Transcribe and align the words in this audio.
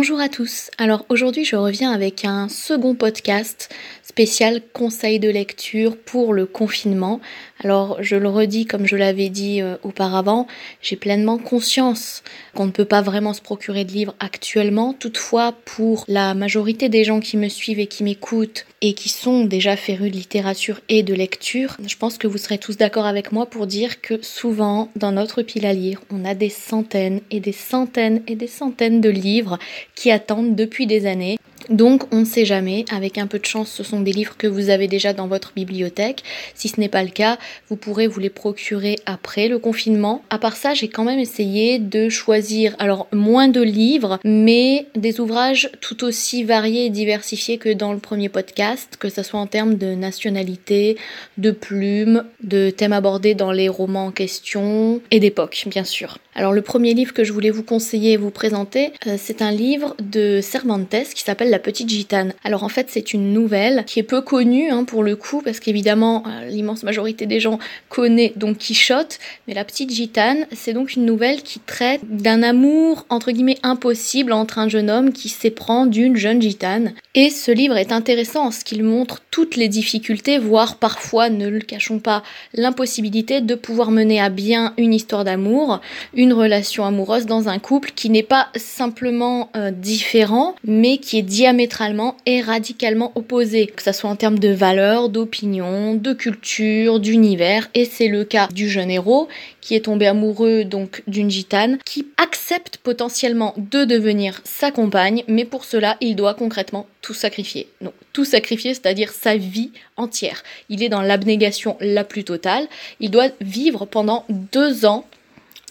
Bonjour 0.00 0.18
à 0.18 0.30
tous. 0.30 0.70
Alors 0.78 1.04
aujourd'hui, 1.10 1.44
je 1.44 1.56
reviens 1.56 1.92
avec 1.92 2.24
un 2.24 2.48
second 2.48 2.94
podcast 2.94 3.68
spécial 4.10 4.60
conseil 4.72 5.20
de 5.20 5.30
lecture 5.30 5.96
pour 5.96 6.34
le 6.34 6.44
confinement. 6.44 7.20
Alors 7.62 8.02
je 8.02 8.16
le 8.16 8.28
redis 8.28 8.66
comme 8.66 8.84
je 8.84 8.96
l'avais 8.96 9.28
dit 9.28 9.62
euh, 9.62 9.76
auparavant, 9.84 10.48
j'ai 10.82 10.96
pleinement 10.96 11.38
conscience 11.38 12.24
qu'on 12.56 12.66
ne 12.66 12.72
peut 12.72 12.84
pas 12.84 13.02
vraiment 13.02 13.34
se 13.34 13.40
procurer 13.40 13.84
de 13.84 13.92
livres 13.92 14.16
actuellement. 14.18 14.94
Toutefois, 14.94 15.54
pour 15.64 16.04
la 16.08 16.34
majorité 16.34 16.88
des 16.88 17.04
gens 17.04 17.20
qui 17.20 17.36
me 17.36 17.48
suivent 17.48 17.78
et 17.78 17.86
qui 17.86 18.02
m'écoutent 18.02 18.66
et 18.80 18.94
qui 18.94 19.08
sont 19.08 19.44
déjà 19.44 19.76
férus 19.76 20.10
de 20.10 20.16
littérature 20.16 20.80
et 20.88 21.04
de 21.04 21.14
lecture, 21.14 21.76
je 21.86 21.96
pense 21.96 22.18
que 22.18 22.26
vous 22.26 22.38
serez 22.38 22.58
tous 22.58 22.76
d'accord 22.76 23.06
avec 23.06 23.30
moi 23.30 23.46
pour 23.46 23.68
dire 23.68 24.00
que 24.00 24.20
souvent 24.22 24.90
dans 24.96 25.12
notre 25.12 25.42
pile 25.42 25.66
à 25.66 25.72
lire, 25.72 26.02
on 26.10 26.24
a 26.24 26.34
des 26.34 26.48
centaines 26.48 27.20
et 27.30 27.38
des 27.38 27.52
centaines 27.52 28.22
et 28.26 28.34
des 28.34 28.48
centaines 28.48 29.00
de 29.00 29.10
livres 29.10 29.60
qui 29.94 30.10
attendent 30.10 30.56
depuis 30.56 30.88
des 30.88 31.06
années. 31.06 31.38
Donc 31.70 32.02
on 32.12 32.20
ne 32.20 32.24
sait 32.24 32.44
jamais, 32.44 32.84
avec 32.90 33.16
un 33.16 33.28
peu 33.28 33.38
de 33.38 33.46
chance 33.46 33.70
ce 33.70 33.84
sont 33.84 34.00
des 34.00 34.12
livres 34.12 34.36
que 34.36 34.48
vous 34.48 34.70
avez 34.70 34.88
déjà 34.88 35.12
dans 35.12 35.28
votre 35.28 35.52
bibliothèque. 35.54 36.24
Si 36.54 36.68
ce 36.68 36.80
n'est 36.80 36.88
pas 36.88 37.04
le 37.04 37.10
cas, 37.10 37.38
vous 37.68 37.76
pourrez 37.76 38.08
vous 38.08 38.18
les 38.18 38.28
procurer 38.28 38.96
après 39.06 39.46
le 39.46 39.60
confinement. 39.60 40.24
À 40.30 40.38
part 40.38 40.56
ça, 40.56 40.74
j'ai 40.74 40.88
quand 40.88 41.04
même 41.04 41.20
essayé 41.20 41.78
de 41.78 42.08
choisir 42.08 42.74
alors 42.80 43.06
moins 43.12 43.46
de 43.46 43.62
livres, 43.62 44.18
mais 44.24 44.86
des 44.96 45.20
ouvrages 45.20 45.70
tout 45.80 46.02
aussi 46.02 46.42
variés 46.42 46.86
et 46.86 46.90
diversifiés 46.90 47.56
que 47.56 47.72
dans 47.72 47.92
le 47.92 48.00
premier 48.00 48.28
podcast, 48.28 48.96
que 48.98 49.08
ce 49.08 49.22
soit 49.22 49.38
en 49.38 49.46
termes 49.46 49.76
de 49.76 49.94
nationalité, 49.94 50.96
de 51.38 51.52
plumes, 51.52 52.24
de 52.42 52.70
thèmes 52.70 52.92
abordés 52.92 53.34
dans 53.34 53.52
les 53.52 53.68
romans 53.68 54.06
en 54.06 54.10
question 54.10 55.00
et 55.12 55.20
d'époque, 55.20 55.64
bien 55.68 55.84
sûr. 55.84 56.18
Alors 56.34 56.52
le 56.52 56.62
premier 56.62 56.94
livre 56.94 57.12
que 57.12 57.22
je 57.22 57.32
voulais 57.32 57.50
vous 57.50 57.62
conseiller 57.62 58.12
et 58.12 58.16
vous 58.16 58.30
présenter, 58.30 58.92
euh, 59.06 59.16
c'est 59.18 59.42
un 59.42 59.50
livre 59.50 59.94
de 60.00 60.40
Cervantes 60.40 60.96
qui 61.14 61.22
s'appelle 61.22 61.50
La 61.50 61.58
Petite 61.60 61.88
Gitane. 61.88 62.32
Alors 62.44 62.64
en 62.64 62.68
fait 62.68 62.86
c'est 62.90 63.12
une 63.12 63.32
nouvelle 63.32 63.84
qui 63.86 63.98
est 63.98 64.04
peu 64.04 64.20
connue 64.20 64.70
hein, 64.70 64.84
pour 64.84 65.02
le 65.02 65.16
coup 65.16 65.42
parce 65.42 65.60
qu'évidemment 65.60 66.24
euh, 66.26 66.46
l'immense 66.46 66.82
majorité 66.82 67.26
des 67.26 67.40
gens 67.40 67.58
connaît 67.88 68.32
Don 68.36 68.54
Quichotte, 68.54 69.18
mais 69.46 69.54
La 69.54 69.64
Petite 69.64 69.92
Gitane 69.92 70.46
c'est 70.52 70.72
donc 70.72 70.94
une 70.94 71.04
nouvelle 71.04 71.42
qui 71.42 71.60
traite 71.60 72.00
d'un 72.02 72.42
amour 72.42 73.06
entre 73.08 73.30
guillemets 73.30 73.58
impossible 73.62 74.32
entre 74.32 74.58
un 74.58 74.68
jeune 74.68 74.90
homme 74.90 75.12
qui 75.12 75.28
s'éprend 75.28 75.86
d'une 75.86 76.16
jeune 76.16 76.40
gitane. 76.40 76.92
Et 77.14 77.30
ce 77.30 77.50
livre 77.50 77.76
est 77.76 77.92
intéressant 77.92 78.46
en 78.46 78.50
ce 78.50 78.64
qu'il 78.64 78.84
montre 78.84 79.20
toutes 79.30 79.56
les 79.56 79.68
difficultés, 79.68 80.38
voire 80.38 80.76
parfois, 80.76 81.28
ne 81.28 81.48
le 81.48 81.60
cachons 81.60 81.98
pas, 81.98 82.22
l'impossibilité 82.54 83.40
de 83.40 83.54
pouvoir 83.54 83.90
mener 83.90 84.20
à 84.20 84.28
bien 84.28 84.74
une 84.76 84.94
histoire 84.94 85.24
d'amour, 85.24 85.80
une 86.14 86.32
relation 86.32 86.84
amoureuse 86.84 87.26
dans 87.26 87.48
un 87.48 87.58
couple 87.58 87.92
qui 87.94 88.10
n'est 88.10 88.22
pas 88.22 88.48
simplement 88.54 89.50
euh, 89.56 89.70
différent, 89.70 90.54
mais 90.64 90.98
qui 90.98 91.18
est 91.18 91.22
diamétralement 91.50 92.16
et 92.26 92.42
radicalement 92.42 93.10
opposé, 93.16 93.66
que 93.66 93.82
ce 93.82 93.90
soit 93.90 94.08
en 94.08 94.14
termes 94.14 94.38
de 94.38 94.50
valeurs, 94.50 95.08
d'opinion, 95.08 95.96
de 95.96 96.12
culture, 96.12 97.00
d'univers, 97.00 97.68
et 97.74 97.86
c'est 97.86 98.06
le 98.06 98.24
cas 98.24 98.46
du 98.54 98.68
jeune 98.68 98.88
héros 98.88 99.26
qui 99.60 99.74
est 99.74 99.86
tombé 99.86 100.06
amoureux 100.06 100.62
donc 100.62 101.02
d'une 101.08 101.28
gitane, 101.28 101.78
qui 101.84 102.06
accepte 102.18 102.76
potentiellement 102.76 103.52
de 103.56 103.84
devenir 103.84 104.40
sa 104.44 104.70
compagne, 104.70 105.24
mais 105.26 105.44
pour 105.44 105.64
cela 105.64 105.96
il 106.00 106.14
doit 106.14 106.34
concrètement 106.34 106.86
tout 107.02 107.14
sacrifier. 107.14 107.66
Donc 107.80 107.94
tout 108.12 108.24
sacrifier, 108.24 108.72
c'est-à-dire 108.72 109.10
sa 109.10 109.36
vie 109.36 109.72
entière. 109.96 110.44
Il 110.68 110.84
est 110.84 110.88
dans 110.88 111.02
l'abnégation 111.02 111.76
la 111.80 112.04
plus 112.04 112.22
totale. 112.22 112.68
Il 113.00 113.10
doit 113.10 113.30
vivre 113.40 113.86
pendant 113.86 114.24
deux 114.28 114.84
ans 114.84 115.04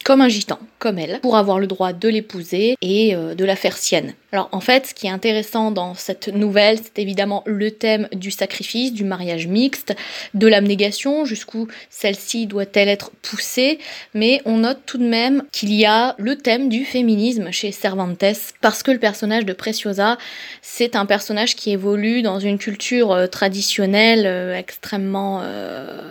comme 0.04 0.20
un 0.20 0.28
gitan, 0.28 0.58
comme 0.78 0.98
elle, 0.98 1.20
pour 1.20 1.36
avoir 1.36 1.58
le 1.58 1.66
droit 1.66 1.92
de 1.92 2.08
l'épouser 2.08 2.76
et 2.82 3.14
euh, 3.14 3.34
de 3.34 3.44
la 3.44 3.56
faire 3.56 3.76
sienne. 3.76 4.14
Alors 4.32 4.48
en 4.52 4.60
fait, 4.60 4.86
ce 4.86 4.94
qui 4.94 5.06
est 5.06 5.10
intéressant 5.10 5.70
dans 5.70 5.94
cette 5.94 6.28
nouvelle, 6.28 6.78
c'est 6.78 7.00
évidemment 7.00 7.42
le 7.46 7.70
thème 7.70 8.08
du 8.12 8.30
sacrifice, 8.30 8.92
du 8.92 9.04
mariage 9.04 9.46
mixte, 9.46 9.94
de 10.34 10.46
l'abnégation, 10.46 11.24
jusqu'où 11.24 11.68
celle-ci 11.90 12.46
doit-elle 12.46 12.88
être 12.88 13.10
poussée, 13.22 13.78
mais 14.14 14.40
on 14.44 14.58
note 14.58 14.80
tout 14.86 14.98
de 14.98 15.04
même 15.04 15.44
qu'il 15.52 15.72
y 15.72 15.84
a 15.84 16.14
le 16.18 16.36
thème 16.36 16.68
du 16.68 16.84
féminisme 16.84 17.50
chez 17.50 17.72
Cervantes, 17.72 18.24
parce 18.60 18.82
que 18.82 18.90
le 18.90 18.98
personnage 18.98 19.44
de 19.44 19.52
Preciosa, 19.52 20.18
c'est 20.62 20.96
un 20.96 21.06
personnage 21.06 21.56
qui 21.56 21.70
évolue 21.70 22.22
dans 22.22 22.38
une 22.38 22.58
culture 22.58 23.12
euh, 23.12 23.26
traditionnelle 23.26 24.26
euh, 24.26 24.56
extrêmement 24.56 25.42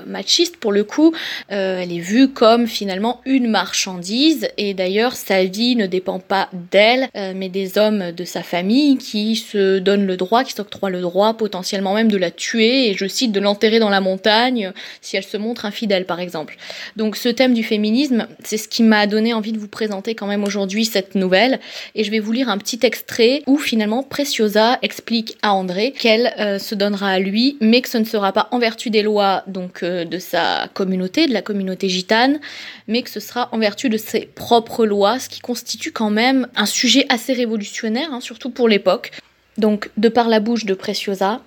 machiste 0.06 0.58
pour 0.58 0.72
le 0.72 0.84
coup. 0.84 1.13
elle 1.50 1.91
est 1.91 2.00
vue 2.00 2.29
comme 2.29 2.68
finalement 2.68 3.22
une 3.25 3.47
marche 3.47 3.88
et 4.58 4.74
d'ailleurs 4.74 5.16
sa 5.16 5.44
vie 5.46 5.75
ne 5.75 5.85
dépend 5.85 6.19
pas 6.19 6.50
d'elle 6.72 7.08
euh, 7.16 7.34
mais 7.35 7.50
des 7.50 7.78
hommes 7.78 8.09
de 8.12 8.24
sa 8.25 8.44
famille 8.44 8.97
qui 8.97 9.36
se 9.36 9.80
donnent 9.80 10.06
le 10.06 10.18
droit, 10.18 10.44
qui 10.44 10.53
s'octroient 10.53 10.90
le 10.90 11.02
droit 11.02 11.36
potentiellement 11.36 11.94
même 11.94 12.12
de 12.12 12.18
la 12.18 12.31
tuer 12.31 12.90
et 12.90 12.94
je 12.94 13.08
cite 13.08 13.31
de 13.31 13.40
l'enterrer 13.40 13.80
dans 13.80 13.90
la 13.90 14.02
montagne 14.02 14.72
si 15.02 15.18
elle 15.18 15.24
se 15.24 15.38
montre 15.38 15.66
infidèle 15.66 16.06
par 16.06 16.20
exemple. 16.20 16.58
Donc 16.96 17.16
ce 17.16 17.30
thème 17.30 17.53
du 17.53 17.64
féminisme, 17.64 18.28
c'est 18.44 18.58
ce 18.58 18.68
qui 18.68 18.84
m'a 18.84 19.08
donné 19.08 19.34
envie 19.34 19.52
de 19.52 19.59
vous 19.59 19.68
présenter 19.68 20.16
quand 20.16 20.28
même 20.28 20.44
aujourd'hui 20.44 20.86
cette 20.86 21.16
nouvelle 21.16 21.59
et 21.96 22.03
je 22.03 22.12
vais 22.12 22.20
vous 22.20 22.31
lire 22.31 22.50
un 22.50 22.58
petit 22.58 22.80
extrait 22.84 23.44
où 23.47 23.58
finalement 23.58 24.03
Preciosa 24.03 24.80
explique 24.81 25.38
à 25.41 25.53
André 25.53 25.91
qu'elle 25.91 26.34
euh, 26.40 26.59
se 26.59 26.76
donnera 26.76 27.09
à 27.09 27.20
lui 27.20 27.58
mais 27.62 27.81
que 27.81 27.90
ce 27.90 27.97
ne 27.97 28.06
sera 28.06 28.34
pas 28.34 28.47
en 28.52 28.59
vertu 28.59 28.90
des 28.90 29.02
lois 29.02 29.44
donc 29.47 29.84
euh, 29.84 30.06
de 30.06 30.20
sa 30.20 30.68
communauté, 30.74 31.28
de 31.28 31.34
la 31.34 31.41
communauté 31.41 31.90
gitane, 31.90 32.40
mais 32.88 33.03
que 33.03 33.09
ce 33.09 33.20
sera 33.20 33.50
en 33.52 33.58
vertu 33.58 33.90
de 33.90 33.97
ses 33.97 34.22
propres 34.22 34.86
lois, 34.86 35.20
ce 35.20 35.30
qui 35.30 35.40
constitue 35.40 35.91
quand 35.91 36.09
même 36.09 36.47
un 36.56 36.66
sujet 36.66 37.06
assez 37.09 37.34
révolutionnaire, 37.34 37.99
hein, 38.12 38.22
surtout 38.22 38.50
pour 38.50 38.68
l'époque. 38.68 39.12
Donc, 39.58 39.90
de 39.98 40.10
par 40.10 40.30
la 40.30 40.40
bouche 40.40 40.66
de 40.66 40.74
Preciosa, 40.74 41.42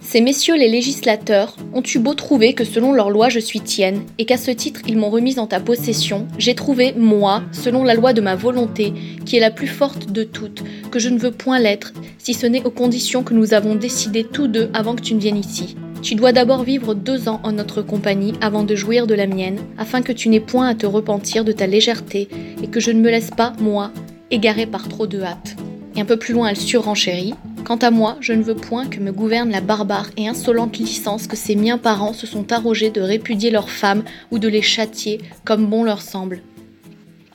ces 0.00 0.20
messieurs 0.20 0.56
les 0.56 0.68
législateurs 0.68 1.56
ont 1.74 1.82
eu 1.82 1.98
beau 1.98 2.14
trouver 2.14 2.54
que 2.54 2.64
selon 2.64 2.92
leurs 2.92 3.10
lois 3.10 3.28
je 3.28 3.40
suis 3.40 3.60
tienne, 3.60 4.04
et 4.16 4.24
qu'à 4.26 4.36
ce 4.36 4.52
titre 4.52 4.80
ils 4.86 4.96
m'ont 4.96 5.10
remise 5.10 5.38
en 5.38 5.46
ta 5.46 5.58
possession, 5.60 6.28
j'ai 6.38 6.54
trouvé, 6.54 6.94
moi, 6.96 7.42
selon 7.52 7.82
la 7.82 7.94
loi 7.94 8.12
de 8.12 8.20
ma 8.20 8.36
volonté, 8.36 8.94
qui 9.26 9.36
est 9.36 9.40
la 9.40 9.50
plus 9.50 9.66
forte 9.66 10.12
de 10.12 10.22
toutes, 10.22 10.62
que 10.90 10.98
je 10.98 11.08
ne 11.08 11.18
veux 11.18 11.32
point 11.32 11.58
l'être, 11.58 11.92
si 12.16 12.32
ce 12.32 12.46
n'est 12.46 12.64
aux 12.64 12.70
conditions 12.70 13.24
que 13.24 13.34
nous 13.34 13.54
avons 13.54 13.74
décidées 13.74 14.24
tous 14.24 14.46
deux 14.46 14.70
avant 14.72 14.94
que 14.94 15.02
tu 15.02 15.14
ne 15.14 15.20
viennes 15.20 15.36
ici. 15.36 15.76
Tu 16.00 16.14
dois 16.14 16.32
d'abord 16.32 16.62
vivre 16.62 16.94
deux 16.94 17.28
ans 17.28 17.40
en 17.42 17.52
notre 17.52 17.82
compagnie 17.82 18.34
avant 18.40 18.62
de 18.62 18.76
jouir 18.76 19.06
de 19.06 19.14
la 19.14 19.26
mienne, 19.26 19.58
afin 19.76 20.00
que 20.00 20.12
tu 20.12 20.28
n'aies 20.28 20.38
point 20.38 20.68
à 20.68 20.74
te 20.74 20.86
repentir 20.86 21.44
de 21.44 21.52
ta 21.52 21.66
légèreté 21.66 22.28
et 22.62 22.68
que 22.68 22.78
je 22.78 22.92
ne 22.92 23.00
me 23.00 23.10
laisse 23.10 23.30
pas, 23.30 23.52
moi, 23.58 23.90
égarer 24.30 24.66
par 24.66 24.88
trop 24.88 25.08
de 25.08 25.20
hâte. 25.20 25.56
Et 25.96 26.00
un 26.00 26.04
peu 26.04 26.16
plus 26.16 26.34
loin, 26.34 26.48
elle 26.48 26.56
surenchérit. 26.56 27.34
Quant 27.64 27.76
à 27.76 27.90
moi, 27.90 28.16
je 28.20 28.32
ne 28.32 28.42
veux 28.42 28.54
point 28.54 28.86
que 28.86 29.00
me 29.00 29.10
gouverne 29.10 29.50
la 29.50 29.60
barbare 29.60 30.10
et 30.16 30.28
insolente 30.28 30.78
licence 30.78 31.26
que 31.26 31.36
ces 31.36 31.56
miens 31.56 31.78
parents 31.78 32.12
se 32.12 32.26
sont 32.26 32.52
arrogés 32.52 32.90
de 32.90 33.00
répudier 33.00 33.50
leurs 33.50 33.68
femmes 33.68 34.04
ou 34.30 34.38
de 34.38 34.48
les 34.48 34.62
châtier 34.62 35.20
comme 35.44 35.66
bon 35.66 35.82
leur 35.82 36.00
semble. 36.00 36.42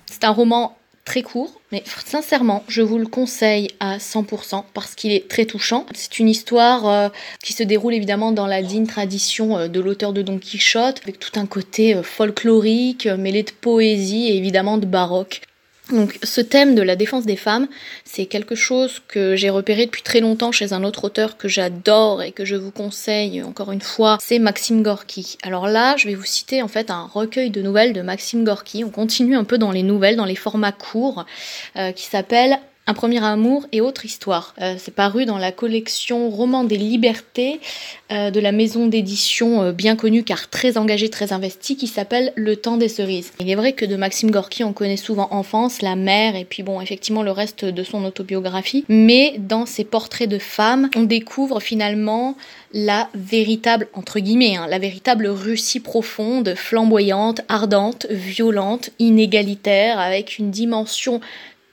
C'est 0.09 0.24
un 0.24 0.31
roman 0.31 0.78
très 1.05 1.21
court, 1.21 1.59
mais 1.71 1.83
sincèrement, 2.05 2.63
je 2.67 2.81
vous 2.81 2.97
le 2.97 3.07
conseille 3.07 3.69
à 3.79 3.97
100% 3.97 4.63
parce 4.73 4.95
qu'il 4.95 5.11
est 5.11 5.27
très 5.27 5.45
touchant. 5.45 5.85
C'est 5.93 6.19
une 6.19 6.29
histoire 6.29 6.87
euh, 6.87 7.09
qui 7.43 7.53
se 7.53 7.63
déroule 7.63 7.93
évidemment 7.93 8.31
dans 8.31 8.47
la 8.47 8.61
digne 8.61 8.87
tradition 8.87 9.57
euh, 9.57 9.67
de 9.67 9.79
l'auteur 9.79 10.13
de 10.13 10.21
Don 10.21 10.39
Quichotte, 10.39 11.01
avec 11.03 11.19
tout 11.19 11.38
un 11.39 11.45
côté 11.45 11.95
euh, 11.95 12.03
folklorique, 12.03 13.07
mêlé 13.07 13.44
de 13.44 13.51
poésie 13.51 14.29
et 14.29 14.38
évidemment 14.38 14.77
de 14.77 14.85
baroque. 14.85 15.41
Donc 15.91 16.18
ce 16.24 16.39
thème 16.39 16.75
de 16.75 16.81
la 16.81 16.95
défense 16.95 17.25
des 17.25 17.35
femmes, 17.35 17.68
c'est 18.06 18.25
quelque 18.25 18.56
chose 18.56 19.01
que 19.07 19.35
j'ai 19.35 19.50
repéré 19.50 19.85
depuis 19.85 20.01
très 20.01 20.21
longtemps 20.21 20.53
chez 20.53 20.71
un 20.71 20.83
autre 20.83 21.03
auteur 21.03 21.38
que 21.38 21.50
j'adore 21.50 22.24
et 22.24 22.31
que 22.31 22.45
je 22.45 22.56
vous 22.56 22.71
conseille 22.71 23.44
encore 23.44 23.71
une 23.71 23.81
fois, 23.81 24.18
c'est 24.21 24.39
Maxime 24.39 24.81
Gorky. 24.81 25.38
Alors 25.44 25.68
là, 25.68 25.95
je 25.97 26.07
vais 26.07 26.15
vous 26.15 26.25
citer 26.25 26.62
en 26.62 26.69
fait 26.69 26.89
un 26.89 27.09
recueil 27.13 27.50
de 27.50 27.62
nouvelles 27.62 27.91
de 27.91 28.01
Maxime 28.01 28.45
Gorky. 28.45 28.83
On 28.85 28.89
continue 28.89 29.35
un 29.35 29.44
peu 29.44 29.57
dans 29.57 29.71
les 29.71 29.83
nouvelles, 29.83 30.15
dans 30.15 30.25
les 30.25 30.35
formats 30.35 30.71
courts, 30.71 31.25
euh, 31.75 31.91
qui 31.91 32.06
s'appelle 32.06 32.59
un 32.85 32.94
premier 32.94 33.24
amour 33.24 33.65
et 33.71 33.80
autre 33.80 34.06
histoire. 34.06 34.53
Euh, 34.62 34.75
c'est 34.77 34.94
paru 34.94 35.25
dans 35.25 35.38
la 35.38 35.51
collection 35.53 36.30
Roman 36.30 36.65
des 36.65 36.77
libertés 36.77 37.62
euh, 38.12 38.30
de 38.30 38.39
la 38.41 38.51
maison 38.51 38.88
d'édition 38.88 39.62
euh, 39.62 39.71
bien 39.71 39.95
connue 39.95 40.24
car 40.24 40.50
très 40.50 40.77
engagée, 40.77 41.09
très 41.09 41.31
investie 41.31 41.77
qui 41.77 41.88
s'appelle 41.88 42.33
Le 42.35 42.57
temps 42.57 42.75
des 42.75 42.89
cerises. 42.89 43.31
Il 43.39 43.50
est 43.50 43.56
vrai 43.56 43.71
que 43.71 43.85
de 43.85 43.95
Maxime 43.95 44.31
Gorky 44.31 44.65
on 44.65 44.74
connaît 44.74 44.97
souvent 44.97 45.30
Enfance, 45.31 45.81
La 45.81 45.95
mère 45.95 46.35
et 46.35 46.44
puis 46.44 46.62
bon 46.62 46.81
effectivement 46.81 47.24
le 47.24 47.31
reste 47.31 47.63
de 47.63 47.83
son 47.83 48.03
autobiographie. 48.03 48.83
Mais 48.89 49.35
dans 49.38 49.65
ses 49.65 49.85
portraits 49.85 50.30
de 50.30 50.39
femmes 50.39 50.89
on 50.95 51.03
découvre 51.03 51.62
finalement 51.62 52.35
la 52.74 53.07
véritable, 53.13 53.88
entre 53.94 54.19
guillemets, 54.19 54.57
hein, 54.57 54.65
la 54.68 54.80
véritable 54.80 55.27
Russie 55.27 55.80
profonde, 55.80 56.56
flamboyante, 56.56 57.41
ardente, 57.47 58.07
violente, 58.09 58.89
inégalitaire, 58.97 60.00
avec 60.00 60.39
une 60.39 60.50
dimension 60.50 61.21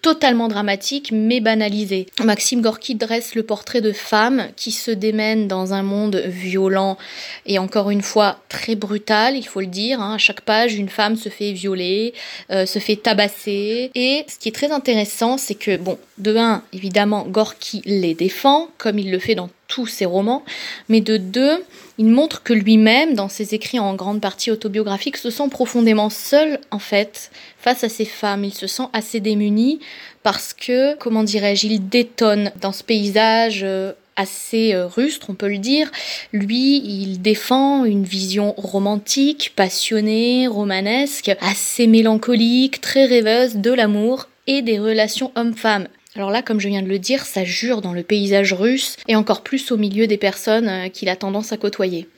totalement 0.03 0.49
dramatique 0.49 1.11
mais 1.13 1.41
banalisé. 1.41 2.07
Maxime 2.25 2.61
Gorky 2.61 2.95
dresse 2.95 3.35
le 3.35 3.43
portrait 3.43 3.81
de 3.81 3.93
femmes 3.93 4.49
qui 4.57 4.73
se 4.73 4.91
démènent 4.91 5.49
dans 5.49 5.73
un 5.75 5.83
monde 5.83 6.17
violent 6.27 6.99
et 7.47 7.59
encore 7.59 7.91
une 7.91 8.03
fois 8.03 8.41
très 8.49 8.75
brutal, 8.75 9.37
il 9.37 9.47
faut 9.47 9.61
le 9.61 9.67
dire. 9.67 10.01
Hein. 10.01 10.15
À 10.15 10.19
chaque 10.19 10.41
page, 10.41 10.75
une 10.75 10.89
femme 10.89 11.17
se 11.17 11.29
fait 11.29 11.53
violer, 11.53 12.15
euh, 12.51 12.67
se 12.67 12.79
fait 12.79 12.97
tabasser. 12.97 13.91
Et 13.95 14.25
ce 14.29 14.39
qui 14.39 14.49
est 14.49 14.55
très 14.55 14.73
intéressant, 14.73 15.39
c'est 15.39 15.55
que, 15.55 15.77
bon, 15.77 15.99
de 16.19 16.37
un, 16.37 16.63
évidemment, 16.73 17.25
Gorky 17.27 17.83
les 17.85 18.15
défend, 18.15 18.69
comme 18.79 18.99
il 18.99 19.11
le 19.11 19.19
fait 19.19 19.35
dans 19.35 19.51
tous 19.71 19.87
ses 19.87 20.05
romans, 20.05 20.45
mais 20.89 21.01
de 21.01 21.17
deux, 21.17 21.65
il 21.97 22.07
montre 22.07 22.43
que 22.43 22.53
lui-même, 22.53 23.15
dans 23.15 23.29
ses 23.29 23.55
écrits 23.55 23.79
en 23.79 23.95
grande 23.95 24.21
partie 24.21 24.51
autobiographiques, 24.51 25.17
se 25.17 25.31
sent 25.31 25.49
profondément 25.49 26.11
seul, 26.11 26.59
en 26.71 26.81
fait, 26.81 27.31
face 27.59 27.85
à 27.85 27.89
ces 27.89 28.05
femmes. 28.05 28.45
Il 28.45 28.53
se 28.53 28.67
sent 28.67 28.89
assez 28.93 29.21
démuni 29.21 29.79
parce 30.23 30.53
que, 30.53 30.97
comment 30.97 31.23
dirais-je, 31.23 31.69
il 31.69 31.89
détonne 31.89 32.51
dans 32.61 32.73
ce 32.73 32.83
paysage 32.83 33.61
euh, 33.63 33.93
assez 34.17 34.75
euh, 34.75 34.87
rustre, 34.87 35.29
on 35.31 35.35
peut 35.35 35.49
le 35.49 35.59
dire. 35.59 35.91
Lui, 36.33 36.79
il 36.85 37.23
défend 37.23 37.85
une 37.85 38.05
vision 38.05 38.55
romantique, 38.57 39.53
passionnée, 39.55 40.49
romanesque, 40.49 41.31
assez 41.41 41.87
mélancolique, 41.87 42.81
très 42.81 43.07
rêveuse 43.07 43.57
de 43.57 43.73
l'amour 43.73 44.27
et 44.47 44.63
des 44.63 44.79
relations 44.79 45.31
hommes-femmes. 45.37 45.87
Alors 46.17 46.31
là, 46.31 46.43
comme 46.43 46.59
je 46.59 46.69
viens 46.69 46.83
de 46.83 46.89
le 46.89 46.99
dire, 46.99 47.25
ça 47.25 47.45
jure 47.45 47.83
dans 47.83 47.93
le 47.93 48.03
paysage 48.03 48.53
russe 48.53 48.97
et 49.07 49.15
encore 49.15 49.43
plus 49.43 49.71
au 49.71 49.77
milieu 49.77 50.07
des 50.07 50.17
personnes 50.17 50.69
euh, 50.69 50.89
qu'il 50.89 51.09
a 51.09 51.17
tendance 51.17 51.53
à 51.53 51.57
côtoyer. 51.57 52.09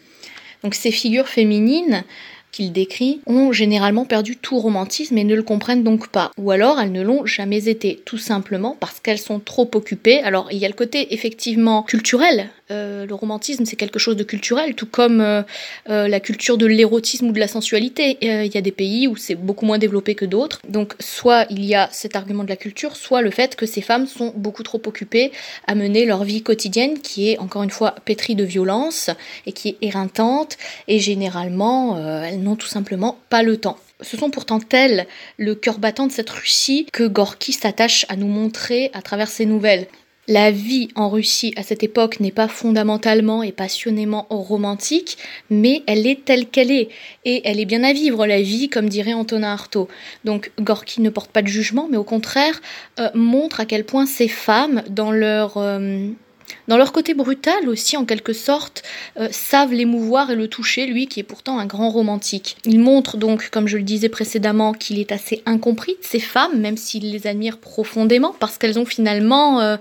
Donc 0.63 0.75
ces 0.75 0.91
figures 0.91 1.29
féminines 1.29 2.05
qu'il 2.53 2.73
décrit 2.73 3.21
ont 3.27 3.51
généralement 3.51 4.05
perdu 4.05 4.37
tout 4.37 4.59
romantisme 4.59 5.17
et 5.19 5.25
ne 5.25 5.35
le 5.35 5.43
comprennent 5.43 5.83
donc 5.83 6.09
pas. 6.09 6.31
Ou 6.39 6.51
alors 6.51 6.81
elles 6.81 6.93
ne 6.93 7.03
l'ont 7.03 7.27
jamais 7.27 7.69
été, 7.69 8.01
tout 8.05 8.19
simplement 8.19 8.77
parce 8.79 9.01
qu'elles 9.01 9.19
sont 9.19 9.41
trop 9.41 9.69
occupées. 9.75 10.21
Alors 10.21 10.49
il 10.53 10.59
y 10.59 10.65
a 10.65 10.69
le 10.69 10.75
côté 10.75 11.13
effectivement 11.15 11.83
culturel 11.83 12.51
euh, 12.73 13.07
le 13.07 13.15
romantisme, 13.15 13.65
c'est 13.65 13.77
quelque 13.77 13.99
chose 13.99 14.17
de 14.17 14.25
culturel, 14.25 14.75
tout 14.75 14.87
comme 14.87 15.21
euh, 15.21 15.43
euh, 15.91 16.09
la 16.09 16.21
culture 16.21 16.57
de 16.57 16.67
l'érotisme 16.67 17.29
ou 17.29 17.33
de 17.33 17.39
la 17.39 17.49
sensualité. 17.49 18.19
Il 18.21 18.53
y 18.53 18.59
a 18.59 18.61
des 18.61 18.73
pays 18.73 19.07
où 19.09 19.17
c'est 19.17 19.35
beaucoup 19.35 19.67
moins 19.67 19.79
développé 19.79 20.15
que 20.15 20.25
d'autres. 20.25 20.61
Donc, 20.69 20.95
soit 20.99 21.47
il 21.51 21.65
y 21.65 21.75
a 21.75 21.89
cet 21.93 22.17
argument 22.17 22.45
de 22.45 22.49
la 22.49 22.57
culture, 22.57 22.97
soit 22.97 23.23
le 23.23 23.31
fait 23.31 23.57
que 23.57 23.67
ces 23.67 23.83
femmes 23.83 24.07
sont 24.07 24.33
beaucoup 24.37 24.63
trop 24.63 24.81
occupées 24.87 25.33
à 25.67 25.75
mener 25.75 26.07
leur 26.07 26.25
vie 26.25 26.43
quotidienne, 26.43 26.99
qui 27.01 27.31
est 27.31 27.39
encore 27.39 27.63
une 27.63 27.71
fois 27.71 27.95
pétrie 28.05 28.35
de 28.35 28.45
violence 28.45 29.11
et 29.47 29.53
qui 29.53 29.69
est 29.69 29.77
éreintante, 29.83 30.57
et 30.89 30.99
généralement, 30.99 31.99
elles 32.25 32.43
n'ont 32.43 32.57
tout 32.57 32.67
simplement 32.67 33.19
pas 33.29 33.43
le 33.43 33.57
temps. 33.57 33.79
Ce 34.01 34.17
sont 34.17 34.31
pourtant 34.31 34.61
elles 34.73 35.07
le 35.39 35.55
cœur 35.55 35.79
battant 35.79 36.07
de 36.07 36.13
cette 36.13 36.31
Russie 36.31 36.87
que 36.93 37.05
Gorky 37.05 37.53
s'attache 37.53 38.05
à 38.09 38.17
nous 38.17 38.27
montrer 38.27 38.91
à 38.95 39.03
travers 39.03 39.29
ses 39.29 39.47
nouvelles. 39.47 39.87
La 40.33 40.51
vie 40.51 40.89
en 40.95 41.11
Russie 41.11 41.53
à 41.59 41.63
cette 41.63 41.83
époque 41.83 42.19
n'est 42.19 42.31
pas 42.31 42.49
fondamentalement 42.49 43.43
et 43.43 43.53
passionnément 43.53 44.27
romantique, 44.31 45.19
mais 45.51 45.83
elle 45.87 46.07
est 46.07 46.25
telle 46.25 46.47
qu'elle 46.47 46.71
est. 46.71 46.89
Et 47.27 47.43
elle 47.45 47.61
est 47.61 47.67
bien 47.67 47.85
à 47.85 47.93
vivre, 47.93 48.27
la 48.27 48.41
vie, 48.41 48.71
comme 48.71 48.89
dirait 48.89 49.13
Antonin 49.13 49.53
Artaud. 49.53 49.89
Donc 50.25 50.51
Gorky 50.59 51.03
ne 51.03 51.11
porte 51.11 51.31
pas 51.31 51.43
de 51.43 51.49
jugement, 51.49 51.87
mais 51.91 51.99
au 51.99 52.03
contraire 52.03 52.63
euh, 52.99 53.11
montre 53.13 53.61
à 53.61 53.67
quel 53.67 53.85
point 53.85 54.07
ces 54.07 54.27
femmes, 54.27 54.83
dans 54.89 55.11
leur... 55.11 55.59
Euh, 55.59 56.09
dans 56.69 56.77
leur 56.77 56.93
côté 56.93 57.15
brutal 57.15 57.69
aussi, 57.69 57.97
en 57.97 58.05
quelque 58.05 58.33
sorte, 58.33 58.83
euh, 59.19 59.29
savent 59.31 59.73
l'émouvoir 59.73 60.31
et 60.31 60.37
le 60.37 60.49
toucher, 60.49 60.87
lui 60.87 61.07
qui 61.07 61.21
est 61.21 61.25
pourtant 61.25 61.59
un 61.59 61.67
grand 61.67 61.91
romantique. 61.91 62.57
Il 62.65 62.79
montre 62.79 63.17
donc, 63.17 63.51
comme 63.51 63.67
je 63.67 63.77
le 63.77 63.83
disais 63.83 64.09
précédemment, 64.09 64.73
qu'il 64.73 64.99
est 64.99 65.13
assez 65.13 65.43
incompris 65.47 65.93
de 65.93 66.07
ces 66.07 66.21
femmes, 66.21 66.61
même 66.61 66.77
s'il 66.77 67.11
les 67.11 67.27
admire 67.27 67.59
profondément, 67.59 68.35
parce 68.39 68.59
qu'elles 68.59 68.79
ont 68.79 68.85
finalement 68.85 69.61
euh, 69.61 69.77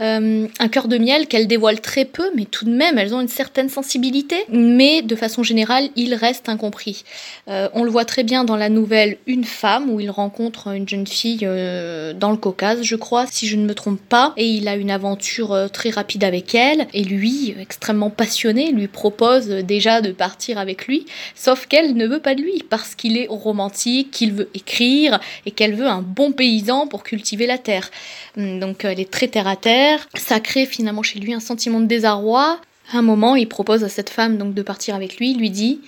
euh, 0.00 0.46
un 0.58 0.68
cœur 0.68 0.88
de 0.88 0.98
miel 0.98 1.26
qu'elles 1.26 1.46
dévoilent 1.46 1.80
très 1.80 2.04
peu, 2.04 2.30
mais 2.36 2.44
tout 2.44 2.66
de 2.66 2.74
même, 2.74 2.98
elles 2.98 3.14
ont 3.14 3.20
une 3.20 3.28
certaine 3.28 3.70
sensibilité. 3.70 4.36
Mais 4.50 5.02
de 5.02 5.16
façon 5.16 5.42
générale, 5.42 5.88
il 5.96 6.14
reste 6.14 6.48
incompris. 6.48 7.04
on 7.46 7.84
le 7.84 7.90
voit 7.90 8.04
très 8.04 8.22
bien 8.22 8.44
dans 8.44 8.56
la 8.56 8.68
nouvelle 8.68 9.16
Une 9.26 9.44
femme, 9.44 9.90
où 9.90 10.00
il 10.00 10.10
rencontre 10.10 10.68
une 10.74 10.88
jeune 10.88 11.06
fille 11.06 11.38
dans 11.38 12.30
le 12.30 12.36
Caucase, 12.36 12.82
je 12.82 12.96
crois, 12.96 13.26
si 13.26 13.46
je 13.46 13.56
ne 13.56 13.64
me 13.64 13.74
trompe 13.74 14.00
pas, 14.00 14.32
et 14.36 14.46
il 14.46 14.68
a 14.68 14.76
une 14.76 14.90
aventure 14.90 15.68
très 15.72 15.90
rapide 15.90 16.17
avec 16.24 16.54
elle, 16.54 16.86
et 16.94 17.04
lui, 17.04 17.54
extrêmement 17.58 18.10
passionné, 18.10 18.72
lui 18.72 18.88
propose 18.88 19.48
déjà 19.48 20.00
de 20.00 20.12
partir 20.12 20.58
avec 20.58 20.86
lui, 20.86 21.06
sauf 21.34 21.66
qu'elle 21.66 21.94
ne 21.94 22.06
veut 22.06 22.20
pas 22.20 22.34
de 22.34 22.42
lui, 22.42 22.64
parce 22.68 22.94
qu'il 22.94 23.16
est 23.16 23.26
romantique, 23.28 24.10
qu'il 24.10 24.32
veut 24.32 24.48
écrire, 24.54 25.20
et 25.46 25.50
qu'elle 25.50 25.74
veut 25.74 25.86
un 25.86 26.02
bon 26.02 26.32
paysan 26.32 26.86
pour 26.86 27.02
cultiver 27.02 27.46
la 27.46 27.58
terre. 27.58 27.90
Hum, 28.36 28.60
donc 28.60 28.84
elle 28.84 29.00
est 29.00 29.10
très 29.10 29.28
terre 29.28 29.48
à 29.48 29.56
terre, 29.56 30.08
ça 30.14 30.40
crée 30.40 30.66
finalement 30.66 31.02
chez 31.02 31.18
lui 31.18 31.32
un 31.32 31.40
sentiment 31.40 31.80
de 31.80 31.86
désarroi. 31.86 32.60
Un 32.92 33.02
moment, 33.02 33.36
il 33.36 33.48
propose 33.48 33.84
à 33.84 33.88
cette 33.88 34.10
femme 34.10 34.38
donc 34.38 34.54
de 34.54 34.62
partir 34.62 34.94
avec 34.94 35.18
lui, 35.18 35.34
lui 35.34 35.50
dit 35.50 35.80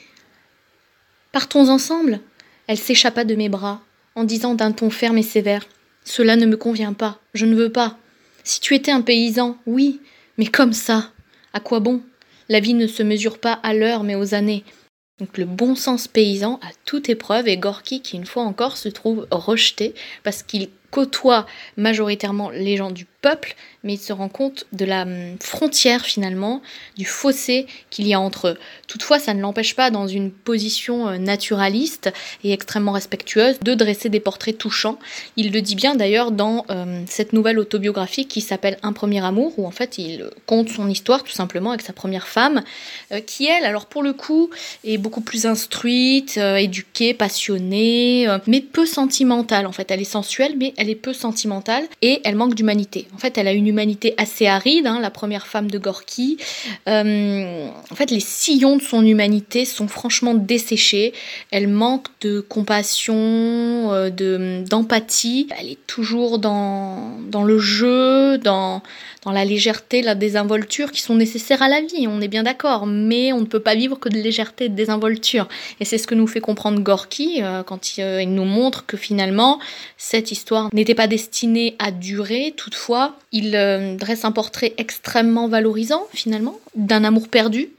Partons 1.32 1.68
ensemble. 1.68 2.20
Elle 2.66 2.78
s'échappa 2.78 3.24
de 3.24 3.34
mes 3.34 3.48
bras, 3.48 3.80
en 4.14 4.24
disant 4.24 4.54
d'un 4.54 4.72
ton 4.72 4.90
ferme 4.90 5.18
et 5.18 5.22
sévère 5.22 5.66
Cela 6.04 6.36
ne 6.36 6.46
me 6.46 6.56
convient 6.56 6.92
pas, 6.92 7.18
je 7.34 7.46
ne 7.46 7.54
veux 7.54 7.70
pas. 7.70 7.96
Si 8.44 8.60
tu 8.60 8.74
étais 8.74 8.90
un 8.90 9.00
paysan, 9.00 9.56
oui, 9.66 10.00
mais 10.40 10.46
comme 10.46 10.72
ça, 10.72 11.12
à 11.52 11.60
quoi 11.60 11.80
bon? 11.80 12.00
La 12.48 12.60
vie 12.60 12.72
ne 12.72 12.86
se 12.86 13.02
mesure 13.02 13.38
pas 13.40 13.60
à 13.62 13.74
l'heure 13.74 14.04
mais 14.04 14.14
aux 14.14 14.32
années. 14.32 14.64
Donc 15.18 15.36
le 15.36 15.44
bon 15.44 15.74
sens 15.74 16.08
paysan 16.08 16.58
à 16.62 16.70
toute 16.86 17.10
épreuve 17.10 17.46
et 17.46 17.58
Gorky 17.58 18.00
qui 18.00 18.16
une 18.16 18.24
fois 18.24 18.44
encore 18.44 18.78
se 18.78 18.88
trouve 18.88 19.26
rejeté 19.30 19.94
parce 20.22 20.42
qu'il 20.42 20.70
côtoie 20.90 21.46
majoritairement 21.76 22.50
les 22.50 22.76
gens 22.76 22.90
du 22.90 23.06
peuple, 23.20 23.54
mais 23.84 23.94
il 23.94 23.98
se 23.98 24.12
rend 24.12 24.28
compte 24.28 24.66
de 24.72 24.84
la 24.84 25.02
hum, 25.02 25.36
frontière 25.40 26.04
finalement, 26.04 26.62
du 26.96 27.04
fossé 27.04 27.66
qu'il 27.90 28.06
y 28.06 28.14
a 28.14 28.20
entre 28.20 28.48
eux. 28.48 28.58
Toutefois, 28.86 29.18
ça 29.18 29.34
ne 29.34 29.40
l'empêche 29.40 29.74
pas, 29.74 29.90
dans 29.90 30.06
une 30.06 30.30
position 30.30 31.08
euh, 31.08 31.18
naturaliste 31.18 32.12
et 32.44 32.52
extrêmement 32.52 32.92
respectueuse, 32.92 33.60
de 33.60 33.74
dresser 33.74 34.08
des 34.08 34.20
portraits 34.20 34.56
touchants. 34.56 34.98
Il 35.36 35.52
le 35.52 35.60
dit 35.62 35.74
bien 35.74 35.94
d'ailleurs 35.94 36.30
dans 36.30 36.64
euh, 36.70 37.02
cette 37.06 37.32
nouvelle 37.32 37.58
autobiographie 37.58 38.26
qui 38.26 38.40
s'appelle 38.40 38.78
Un 38.82 38.92
premier 38.92 39.24
amour, 39.24 39.58
où 39.58 39.66
en 39.66 39.70
fait 39.70 39.98
il 39.98 40.24
compte 40.46 40.68
son 40.68 40.88
histoire 40.88 41.22
tout 41.22 41.32
simplement 41.32 41.70
avec 41.70 41.82
sa 41.82 41.92
première 41.92 42.26
femme, 42.26 42.62
euh, 43.12 43.20
qui 43.20 43.46
elle, 43.46 43.64
alors 43.64 43.86
pour 43.86 44.02
le 44.02 44.12
coup, 44.12 44.50
est 44.84 44.98
beaucoup 44.98 45.20
plus 45.20 45.46
instruite, 45.46 46.36
éduquée, 46.36 47.14
passionnée, 47.14 48.26
mais 48.46 48.60
peu 48.60 48.86
sentimentale. 48.86 49.66
En 49.66 49.72
fait, 49.72 49.90
elle 49.90 50.00
est 50.00 50.04
sensuelle, 50.04 50.54
mais 50.58 50.74
elle 50.80 50.88
est 50.88 50.94
peu 50.94 51.12
sentimentale 51.12 51.84
et 52.00 52.22
elle 52.24 52.36
manque 52.36 52.54
d'humanité. 52.54 53.06
En 53.14 53.18
fait, 53.18 53.36
elle 53.36 53.46
a 53.46 53.52
une 53.52 53.66
humanité 53.66 54.14
assez 54.16 54.46
aride, 54.46 54.86
hein, 54.86 54.98
la 54.98 55.10
première 55.10 55.46
femme 55.46 55.70
de 55.70 55.76
Gorky. 55.76 56.38
Euh, 56.88 57.68
en 57.90 57.94
fait, 57.94 58.10
les 58.10 58.20
sillons 58.20 58.78
de 58.78 58.82
son 58.82 59.04
humanité 59.04 59.66
sont 59.66 59.88
franchement 59.88 60.32
desséchés. 60.32 61.12
Elle 61.50 61.68
manque 61.68 62.06
de 62.22 62.40
compassion, 62.40 63.14
euh, 63.14 64.08
de 64.08 64.64
d'empathie. 64.70 65.48
Elle 65.60 65.68
est 65.68 65.86
toujours 65.86 66.38
dans, 66.38 67.18
dans 67.28 67.44
le 67.44 67.58
jeu, 67.58 68.38
dans, 68.38 68.82
dans 69.22 69.32
la 69.32 69.44
légèreté, 69.44 70.00
la 70.00 70.14
désinvolture 70.14 70.92
qui 70.92 71.02
sont 71.02 71.14
nécessaires 71.14 71.62
à 71.62 71.68
la 71.68 71.80
vie, 71.80 72.06
on 72.08 72.20
est 72.20 72.28
bien 72.28 72.42
d'accord, 72.42 72.86
mais 72.86 73.32
on 73.32 73.40
ne 73.40 73.44
peut 73.44 73.60
pas 73.60 73.74
vivre 73.74 73.98
que 73.98 74.08
de 74.08 74.16
légèreté 74.16 74.64
et 74.64 74.68
de 74.68 74.74
désinvolture. 74.74 75.46
Et 75.78 75.84
c'est 75.84 75.98
ce 75.98 76.06
que 76.06 76.14
nous 76.14 76.26
fait 76.26 76.40
comprendre 76.40 76.80
Gorky 76.80 77.40
euh, 77.42 77.62
quand 77.62 77.98
il, 77.98 78.04
il, 78.22 78.32
nous 78.32 78.44
montre 78.44 78.86
que 78.86 78.96
finalement, 78.96 79.58
cette 79.98 80.32
histoire 80.32 80.69
n'était 80.72 80.94
pas 80.94 81.06
destinée 81.06 81.76
à 81.78 81.90
durer, 81.90 82.54
toutefois, 82.56 83.18
il 83.32 83.56
euh, 83.56 83.96
dresse 83.96 84.24
un 84.24 84.32
portrait 84.32 84.74
extrêmement 84.78 85.48
valorisant, 85.48 86.06
finalement, 86.12 86.58
d'un 86.74 87.04
amour 87.04 87.28
perdu, 87.28 87.70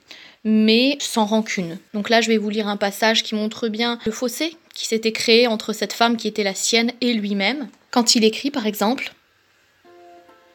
mais 0.44 0.98
sans 1.00 1.26
rancune. 1.26 1.78
Donc 1.94 2.10
là, 2.10 2.22
je 2.22 2.28
vais 2.28 2.38
vous 2.38 2.50
lire 2.50 2.68
un 2.68 2.78
passage 2.78 3.24
qui 3.24 3.36
montre 3.36 3.68
bien 3.68 4.00
le 4.06 4.12
fossé 4.12 4.56
qui 4.74 4.88
s'était 4.88 5.12
créé 5.12 5.48
entre 5.48 5.74
cette 5.74 5.94
femme 5.94 6.18
qui 6.18 6.28
était 6.28 6.44
la 6.44 6.54
sienne 6.54 6.92
et 7.02 7.14
lui-même. 7.14 7.68
Quand 7.92 8.16
il 8.16 8.24
écrit, 8.24 8.52
par 8.52 8.66
exemple, 8.66 9.14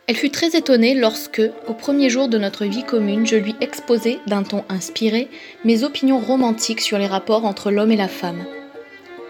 elle 0.06 0.16
fut 0.16 0.30
très 0.30 0.56
étonnée 0.56 0.94
lorsque, 0.94 1.42
au 1.66 1.74
premier 1.74 2.10
jour 2.10 2.28
de 2.28 2.38
notre 2.38 2.64
vie 2.64 2.84
commune, 2.84 3.26
je 3.26 3.36
lui 3.36 3.54
exposai, 3.60 4.18
d'un 4.26 4.44
ton 4.44 4.64
inspiré, 4.68 5.28
mes 5.64 5.82
opinions 5.82 6.20
romantiques 6.20 6.80
sur 6.80 6.98
les 6.98 7.08
rapports 7.08 7.44
entre 7.44 7.70
l'homme 7.70 7.92
et 7.92 7.96
la 7.96 8.08
femme. 8.08 8.44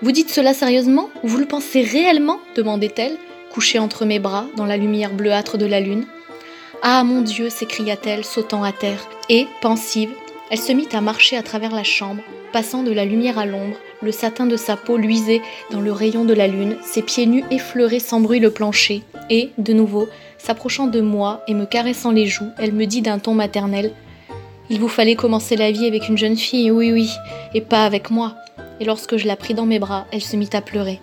Vous 0.02 0.12
dites 0.12 0.28
cela 0.28 0.52
sérieusement 0.52 1.08
Vous 1.22 1.38
le 1.38 1.46
pensez 1.46 1.80
réellement 1.80 2.38
demandait-elle, 2.54 3.16
couchée 3.50 3.78
entre 3.78 4.04
mes 4.04 4.18
bras 4.18 4.44
dans 4.56 4.66
la 4.66 4.76
lumière 4.76 5.14
bleuâtre 5.14 5.56
de 5.56 5.64
la 5.64 5.80
lune. 5.80 6.04
Ah 6.82 7.02
mon 7.02 7.22
Dieu 7.22 7.48
s'écria-t-elle, 7.48 8.22
sautant 8.22 8.62
à 8.62 8.72
terre, 8.72 9.08
et, 9.30 9.46
pensive, 9.62 10.10
elle 10.50 10.58
se 10.58 10.72
mit 10.72 10.88
à 10.92 11.00
marcher 11.00 11.38
à 11.38 11.42
travers 11.42 11.74
la 11.74 11.82
chambre, 11.82 12.22
passant 12.52 12.82
de 12.82 12.92
la 12.92 13.06
lumière 13.06 13.38
à 13.38 13.46
l'ombre, 13.46 13.76
le 14.02 14.12
satin 14.12 14.44
de 14.44 14.56
sa 14.56 14.76
peau 14.76 14.98
luisait 14.98 15.40
dans 15.70 15.80
le 15.80 15.92
rayon 15.92 16.26
de 16.26 16.34
la 16.34 16.46
lune, 16.46 16.76
ses 16.82 17.00
pieds 17.00 17.24
nus 17.24 17.44
effleuraient 17.50 17.98
sans 17.98 18.20
bruit 18.20 18.38
le 18.38 18.50
plancher, 18.50 19.02
et, 19.30 19.50
de 19.56 19.72
nouveau, 19.72 20.08
s'approchant 20.36 20.88
de 20.88 21.00
moi 21.00 21.42
et 21.48 21.54
me 21.54 21.64
caressant 21.64 22.12
les 22.12 22.26
joues, 22.26 22.50
elle 22.58 22.74
me 22.74 22.84
dit 22.84 23.00
d'un 23.00 23.18
ton 23.18 23.32
maternel 23.32 23.92
Il 24.68 24.78
vous 24.78 24.88
fallait 24.88 25.16
commencer 25.16 25.56
la 25.56 25.72
vie 25.72 25.86
avec 25.86 26.08
une 26.08 26.18
jeune 26.18 26.36
fille, 26.36 26.70
oui, 26.70 26.92
oui, 26.92 27.10
et 27.54 27.62
pas 27.62 27.86
avec 27.86 28.10
moi. 28.10 28.36
Et 28.80 28.84
lorsque 28.84 29.16
je 29.16 29.26
la 29.26 29.36
pris 29.36 29.54
dans 29.54 29.66
mes 29.66 29.78
bras, 29.78 30.06
elle 30.12 30.22
se 30.22 30.36
mit 30.36 30.50
à 30.52 30.60
pleurer. 30.60 31.00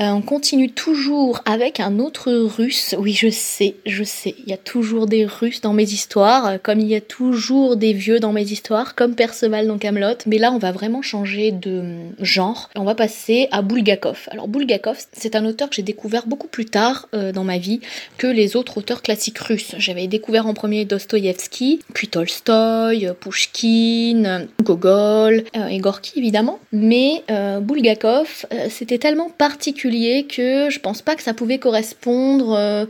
Euh, 0.00 0.10
on 0.10 0.22
continue 0.22 0.70
toujours 0.70 1.40
avec 1.44 1.78
un 1.78 2.00
autre 2.00 2.32
russe. 2.32 2.96
Oui, 2.98 3.12
je 3.12 3.28
sais, 3.28 3.76
je 3.86 4.02
sais, 4.02 4.34
il 4.40 4.50
y 4.50 4.52
a 4.52 4.56
toujours 4.56 5.06
des 5.06 5.24
russes 5.24 5.60
dans 5.60 5.72
mes 5.72 5.84
histoires, 5.84 6.46
euh, 6.46 6.56
comme 6.60 6.80
il 6.80 6.88
y 6.88 6.96
a 6.96 7.00
toujours 7.00 7.76
des 7.76 7.92
vieux 7.92 8.18
dans 8.18 8.32
mes 8.32 8.42
histoires, 8.42 8.96
comme 8.96 9.14
Perceval 9.14 9.68
dans 9.68 9.78
Camelot. 9.78 10.16
Mais 10.26 10.38
là, 10.38 10.50
on 10.50 10.58
va 10.58 10.72
vraiment 10.72 11.00
changer 11.00 11.52
de 11.52 11.78
hum, 11.78 12.12
genre. 12.18 12.70
On 12.74 12.82
va 12.82 12.96
passer 12.96 13.46
à 13.52 13.62
Bulgakov. 13.62 14.28
Alors 14.32 14.48
Bulgakov, 14.48 14.98
c'est 15.12 15.36
un 15.36 15.44
auteur 15.44 15.70
que 15.70 15.76
j'ai 15.76 15.82
découvert 15.82 16.26
beaucoup 16.26 16.48
plus 16.48 16.66
tard 16.66 17.08
euh, 17.14 17.30
dans 17.30 17.44
ma 17.44 17.58
vie 17.58 17.80
que 18.18 18.26
les 18.26 18.56
autres 18.56 18.78
auteurs 18.78 19.00
classiques 19.00 19.38
russes. 19.38 19.76
J'avais 19.78 20.08
découvert 20.08 20.48
en 20.48 20.54
premier 20.54 20.84
Dostoïevski, 20.84 21.80
puis 21.92 22.08
Tolstoï, 22.08 23.12
Pushkin, 23.20 24.46
Gogol 24.62 25.44
et 25.70 25.78
Gorky 25.78 26.18
évidemment. 26.18 26.58
Mais 26.72 27.22
Bulgakov, 27.60 28.46
c'était 28.68 28.98
tellement 28.98 29.30
particulier 29.30 29.83
que 29.90 30.70
je 30.70 30.78
pense 30.78 31.02
pas 31.02 31.14
que 31.14 31.22
ça 31.22 31.34
pouvait 31.34 31.58
correspondre 31.58 32.54
euh, 32.54 32.86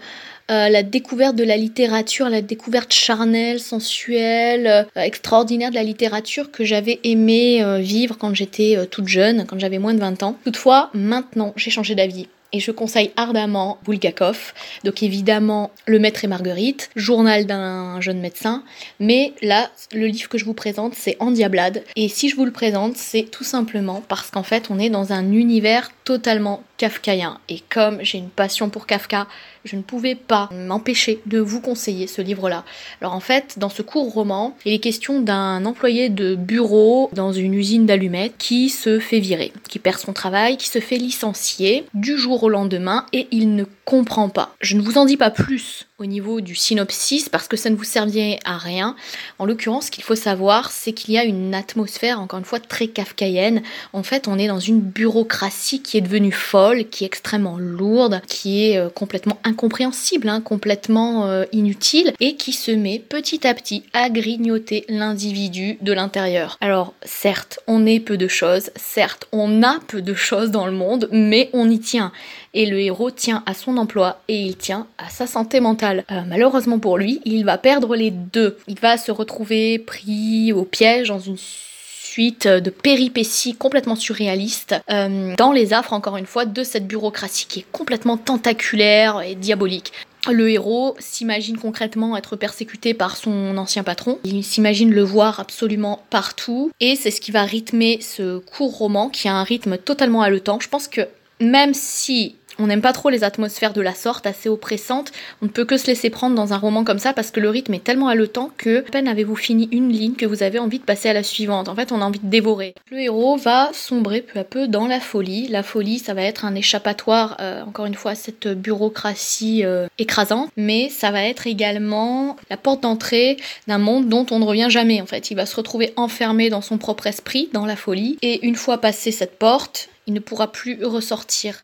à 0.48 0.68
la 0.70 0.82
découverte 0.82 1.34
de 1.34 1.44
la 1.44 1.56
littérature, 1.56 2.28
la 2.28 2.42
découverte 2.42 2.92
charnelle, 2.92 3.60
sensuelle, 3.60 4.66
euh, 4.66 5.00
extraordinaire 5.00 5.70
de 5.70 5.74
la 5.74 5.82
littérature 5.82 6.50
que 6.50 6.64
j'avais 6.64 7.00
aimé 7.02 7.62
euh, 7.62 7.78
vivre 7.78 8.16
quand 8.18 8.34
j'étais 8.34 8.78
toute 8.90 9.08
jeune, 9.08 9.44
quand 9.46 9.58
j'avais 9.58 9.78
moins 9.78 9.94
de 9.94 10.00
20 10.00 10.22
ans. 10.22 10.36
Toutefois, 10.44 10.90
maintenant, 10.94 11.52
j'ai 11.56 11.70
changé 11.70 11.94
d'avis 11.94 12.28
et 12.54 12.60
je 12.60 12.70
conseille 12.70 13.10
ardemment 13.16 13.78
Bulgakov. 13.84 14.54
Donc 14.84 15.02
évidemment, 15.02 15.72
Le 15.86 15.98
Maître 15.98 16.24
et 16.24 16.28
Marguerite, 16.28 16.88
Journal 16.94 17.46
d'un 17.46 18.00
jeune 18.00 18.20
médecin. 18.20 18.62
Mais 19.00 19.34
là, 19.42 19.70
le 19.92 20.06
livre 20.06 20.28
que 20.28 20.38
je 20.38 20.44
vous 20.44 20.54
présente, 20.54 20.94
c'est 20.94 21.16
Endiablade. 21.18 21.82
Et 21.96 22.08
si 22.08 22.28
je 22.28 22.36
vous 22.36 22.44
le 22.44 22.52
présente, 22.52 22.96
c'est 22.96 23.24
tout 23.24 23.42
simplement 23.42 24.04
parce 24.06 24.30
qu'en 24.30 24.44
fait, 24.44 24.68
on 24.70 24.78
est 24.78 24.88
dans 24.88 25.12
un 25.12 25.32
univers 25.32 25.90
totalement 26.04 26.62
kafkaïen. 26.76 27.38
Et 27.48 27.60
comme 27.68 27.98
j'ai 28.02 28.18
une 28.18 28.30
passion 28.30 28.70
pour 28.70 28.86
Kafka, 28.86 29.26
je 29.64 29.76
ne 29.76 29.82
pouvais 29.82 30.14
pas 30.14 30.48
m'empêcher 30.52 31.20
de 31.26 31.38
vous 31.38 31.60
conseiller 31.60 32.06
ce 32.06 32.20
livre-là. 32.20 32.64
Alors 33.00 33.14
en 33.14 33.20
fait, 33.20 33.58
dans 33.58 33.68
ce 33.68 33.82
court 33.82 34.12
roman, 34.12 34.56
il 34.64 34.72
est 34.72 34.78
question 34.78 35.20
d'un 35.20 35.64
employé 35.64 36.08
de 36.08 36.34
bureau 36.34 37.10
dans 37.12 37.32
une 37.32 37.54
usine 37.54 37.86
d'allumettes 37.86 38.34
qui 38.38 38.68
se 38.68 38.98
fait 38.98 39.20
virer, 39.20 39.52
qui 39.68 39.78
perd 39.78 39.98
son 39.98 40.12
travail, 40.12 40.56
qui 40.56 40.68
se 40.68 40.80
fait 40.80 40.96
licencier 40.96 41.84
du 41.94 42.18
jour 42.18 42.42
au 42.42 42.48
lendemain 42.48 43.06
et 43.12 43.28
il 43.30 43.54
ne 43.54 43.64
comprend 43.84 44.28
pas. 44.28 44.54
Je 44.60 44.76
ne 44.76 44.82
vous 44.82 44.98
en 44.98 45.04
dis 45.04 45.16
pas 45.16 45.30
plus 45.30 45.86
au 46.00 46.06
niveau 46.06 46.40
du 46.40 46.56
synopsis 46.56 47.28
parce 47.28 47.46
que 47.46 47.56
ça 47.56 47.70
ne 47.70 47.76
vous 47.76 47.84
servirait 47.84 48.40
à 48.44 48.58
rien. 48.58 48.96
En 49.38 49.46
l'occurrence, 49.46 49.86
ce 49.86 49.90
qu'il 49.92 50.02
faut 50.02 50.16
savoir, 50.16 50.72
c'est 50.72 50.92
qu'il 50.92 51.14
y 51.14 51.18
a 51.18 51.24
une 51.24 51.54
atmosphère, 51.54 52.20
encore 52.20 52.40
une 52.40 52.44
fois, 52.44 52.58
très 52.58 52.88
kafkaïenne. 52.88 53.62
En 53.92 54.02
fait, 54.02 54.26
on 54.26 54.36
est 54.36 54.48
dans 54.48 54.58
une 54.58 54.80
bureaucratie 54.80 55.82
qui 55.82 55.96
est 55.96 56.00
devenue 56.00 56.32
folle, 56.32 56.88
qui 56.88 57.04
est 57.04 57.06
extrêmement 57.06 57.58
lourde, 57.58 58.20
qui 58.26 58.64
est 58.64 58.76
euh, 58.76 58.88
complètement 58.88 59.38
incompréhensible, 59.44 60.28
hein, 60.28 60.40
complètement 60.40 61.26
euh, 61.26 61.44
inutile, 61.52 62.12
et 62.18 62.34
qui 62.34 62.52
se 62.52 62.72
met 62.72 62.98
petit 62.98 63.46
à 63.46 63.54
petit 63.54 63.84
à 63.92 64.10
grignoter 64.10 64.84
l'individu 64.88 65.78
de 65.80 65.92
l'intérieur. 65.92 66.58
Alors, 66.60 66.94
certes, 67.04 67.60
on 67.68 67.86
est 67.86 68.00
peu 68.00 68.16
de 68.16 68.26
choses, 68.26 68.70
certes, 68.74 69.28
on 69.30 69.62
a 69.62 69.78
peu 69.86 70.02
de 70.02 70.14
choses 70.14 70.50
dans 70.50 70.66
le 70.66 70.72
monde, 70.72 71.08
mais 71.12 71.50
on 71.52 71.70
y 71.70 71.78
tient. 71.78 72.10
Et 72.52 72.66
le 72.66 72.80
héros 72.80 73.10
tient 73.10 73.42
à 73.46 73.54
son 73.54 73.76
emploi 73.76 74.22
et 74.28 74.40
il 74.40 74.56
tient 74.56 74.86
à 74.98 75.08
sa 75.08 75.26
santé 75.26 75.58
Euh, 75.84 76.22
malheureusement 76.26 76.78
pour 76.78 76.98
lui, 76.98 77.20
il 77.24 77.44
va 77.44 77.58
perdre 77.58 77.96
les 77.96 78.10
deux. 78.10 78.56
Il 78.68 78.78
va 78.78 78.96
se 78.96 79.12
retrouver 79.12 79.78
pris 79.78 80.52
au 80.52 80.64
piège 80.64 81.08
dans 81.08 81.20
une 81.20 81.36
suite 81.38 82.46
de 82.46 82.70
péripéties 82.70 83.54
complètement 83.54 83.96
surréalistes 83.96 84.76
euh, 84.90 85.34
dans 85.36 85.52
les 85.52 85.72
affres, 85.72 85.92
encore 85.92 86.16
une 86.16 86.26
fois, 86.26 86.44
de 86.44 86.62
cette 86.62 86.86
bureaucratie 86.86 87.46
qui 87.48 87.60
est 87.60 87.66
complètement 87.72 88.16
tentaculaire 88.16 89.20
et 89.20 89.34
diabolique. 89.34 89.92
Le 90.30 90.48
héros 90.48 90.94
s'imagine 91.00 91.58
concrètement 91.58 92.16
être 92.16 92.36
persécuté 92.36 92.94
par 92.94 93.16
son 93.16 93.56
ancien 93.58 93.82
patron. 93.82 94.20
Il 94.24 94.42
s'imagine 94.42 94.90
le 94.90 95.02
voir 95.02 95.40
absolument 95.40 96.02
partout. 96.08 96.70
Et 96.80 96.96
c'est 96.96 97.10
ce 97.10 97.20
qui 97.20 97.30
va 97.30 97.42
rythmer 97.42 97.98
ce 98.00 98.38
court 98.38 98.78
roman 98.78 99.10
qui 99.10 99.28
a 99.28 99.34
un 99.34 99.42
rythme 99.42 99.76
totalement 99.76 100.22
haletant. 100.22 100.60
Je 100.60 100.68
pense 100.68 100.88
que 100.88 101.02
même 101.40 101.74
si 101.74 102.36
on 102.58 102.66
n'aime 102.66 102.80
pas 102.80 102.92
trop 102.92 103.10
les 103.10 103.24
atmosphères 103.24 103.72
de 103.72 103.80
la 103.80 103.94
sorte, 103.94 104.26
assez 104.26 104.48
oppressantes. 104.48 105.12
On 105.42 105.46
ne 105.46 105.50
peut 105.50 105.64
que 105.64 105.76
se 105.76 105.86
laisser 105.86 106.10
prendre 106.10 106.36
dans 106.36 106.52
un 106.52 106.58
roman 106.58 106.84
comme 106.84 106.98
ça 106.98 107.12
parce 107.12 107.30
que 107.30 107.40
le 107.40 107.50
rythme 107.50 107.74
est 107.74 107.84
tellement 107.84 108.08
haletant 108.08 108.50
que, 108.56 108.80
à 108.80 108.82
peine 108.82 109.08
avez-vous 109.08 109.36
fini 109.36 109.68
une 109.72 109.90
ligne, 109.90 110.14
que 110.14 110.26
vous 110.26 110.42
avez 110.42 110.58
envie 110.58 110.78
de 110.78 110.84
passer 110.84 111.08
à 111.08 111.12
la 111.12 111.22
suivante. 111.22 111.68
En 111.68 111.74
fait, 111.74 111.92
on 111.92 112.00
a 112.00 112.04
envie 112.04 112.20
de 112.20 112.28
dévorer. 112.28 112.74
Le 112.90 113.00
héros 113.00 113.36
va 113.36 113.70
sombrer 113.72 114.20
peu 114.22 114.38
à 114.38 114.44
peu 114.44 114.68
dans 114.68 114.86
la 114.86 115.00
folie. 115.00 115.48
La 115.48 115.62
folie, 115.62 115.98
ça 115.98 116.14
va 116.14 116.22
être 116.22 116.44
un 116.44 116.54
échappatoire, 116.54 117.36
euh, 117.40 117.62
encore 117.62 117.86
une 117.86 117.94
fois, 117.94 118.12
à 118.12 118.14
cette 118.14 118.48
bureaucratie 118.48 119.64
euh, 119.64 119.86
écrasante, 119.98 120.50
mais 120.56 120.88
ça 120.88 121.10
va 121.10 121.24
être 121.24 121.46
également 121.46 122.36
la 122.50 122.56
porte 122.56 122.82
d'entrée 122.82 123.36
d'un 123.66 123.78
monde 123.78 124.08
dont 124.08 124.26
on 124.30 124.38
ne 124.38 124.44
revient 124.44 124.68
jamais. 124.70 125.00
En 125.00 125.06
fait, 125.06 125.30
il 125.30 125.34
va 125.34 125.46
se 125.46 125.56
retrouver 125.56 125.92
enfermé 125.96 126.50
dans 126.50 126.60
son 126.60 126.78
propre 126.78 127.06
esprit, 127.06 127.48
dans 127.52 127.66
la 127.66 127.76
folie, 127.76 128.18
et 128.22 128.46
une 128.46 128.56
fois 128.56 128.78
passé 128.78 129.10
cette 129.10 129.38
porte, 129.38 129.88
il 130.06 130.14
ne 130.14 130.20
pourra 130.20 130.52
plus 130.52 130.84
ressortir. 130.84 131.62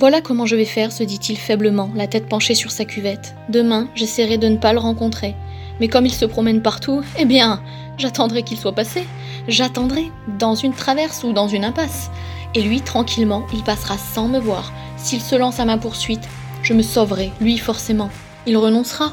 Voilà 0.00 0.20
comment 0.20 0.46
je 0.46 0.54
vais 0.54 0.64
faire, 0.64 0.92
se 0.92 1.02
dit-il 1.02 1.36
faiblement, 1.36 1.90
la 1.96 2.06
tête 2.06 2.28
penchée 2.28 2.54
sur 2.54 2.70
sa 2.70 2.84
cuvette. 2.84 3.34
Demain, 3.48 3.88
j'essaierai 3.96 4.38
de 4.38 4.46
ne 4.46 4.56
pas 4.56 4.72
le 4.72 4.78
rencontrer. 4.78 5.34
Mais 5.80 5.88
comme 5.88 6.06
il 6.06 6.12
se 6.12 6.24
promène 6.24 6.62
partout, 6.62 7.02
eh 7.18 7.24
bien, 7.24 7.60
j'attendrai 7.96 8.44
qu'il 8.44 8.58
soit 8.58 8.76
passé. 8.76 9.08
J'attendrai, 9.48 10.12
dans 10.38 10.54
une 10.54 10.72
traverse 10.72 11.24
ou 11.24 11.32
dans 11.32 11.48
une 11.48 11.64
impasse. 11.64 12.12
Et 12.54 12.62
lui, 12.62 12.80
tranquillement, 12.80 13.44
il 13.52 13.64
passera 13.64 13.98
sans 13.98 14.28
me 14.28 14.38
voir. 14.38 14.72
S'il 14.98 15.20
se 15.20 15.34
lance 15.34 15.58
à 15.58 15.64
ma 15.64 15.78
poursuite, 15.78 16.28
je 16.62 16.74
me 16.74 16.82
sauverai, 16.82 17.32
lui 17.40 17.58
forcément. 17.58 18.10
Il 18.46 18.56
renoncera, 18.56 19.12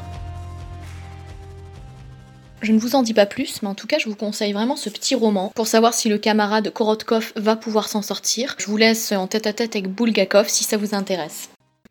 je 2.66 2.72
ne 2.72 2.80
vous 2.80 2.96
en 2.96 3.02
dis 3.02 3.14
pas 3.14 3.26
plus, 3.26 3.62
mais 3.62 3.68
en 3.68 3.76
tout 3.76 3.86
cas, 3.86 3.98
je 3.98 4.08
vous 4.08 4.16
conseille 4.16 4.52
vraiment 4.52 4.74
ce 4.74 4.90
petit 4.90 5.14
roman 5.14 5.52
pour 5.54 5.68
savoir 5.68 5.94
si 5.94 6.08
le 6.08 6.18
camarade 6.18 6.72
Korotkov 6.72 7.32
va 7.36 7.54
pouvoir 7.54 7.88
s'en 7.88 8.02
sortir. 8.02 8.56
Je 8.58 8.66
vous 8.66 8.76
laisse 8.76 9.12
en 9.12 9.28
tête 9.28 9.46
à 9.46 9.52
tête 9.52 9.76
avec 9.76 9.88
Bulgakov 9.88 10.48
si 10.48 10.64
ça 10.64 10.76
vous 10.76 10.92
intéresse. 10.92 11.48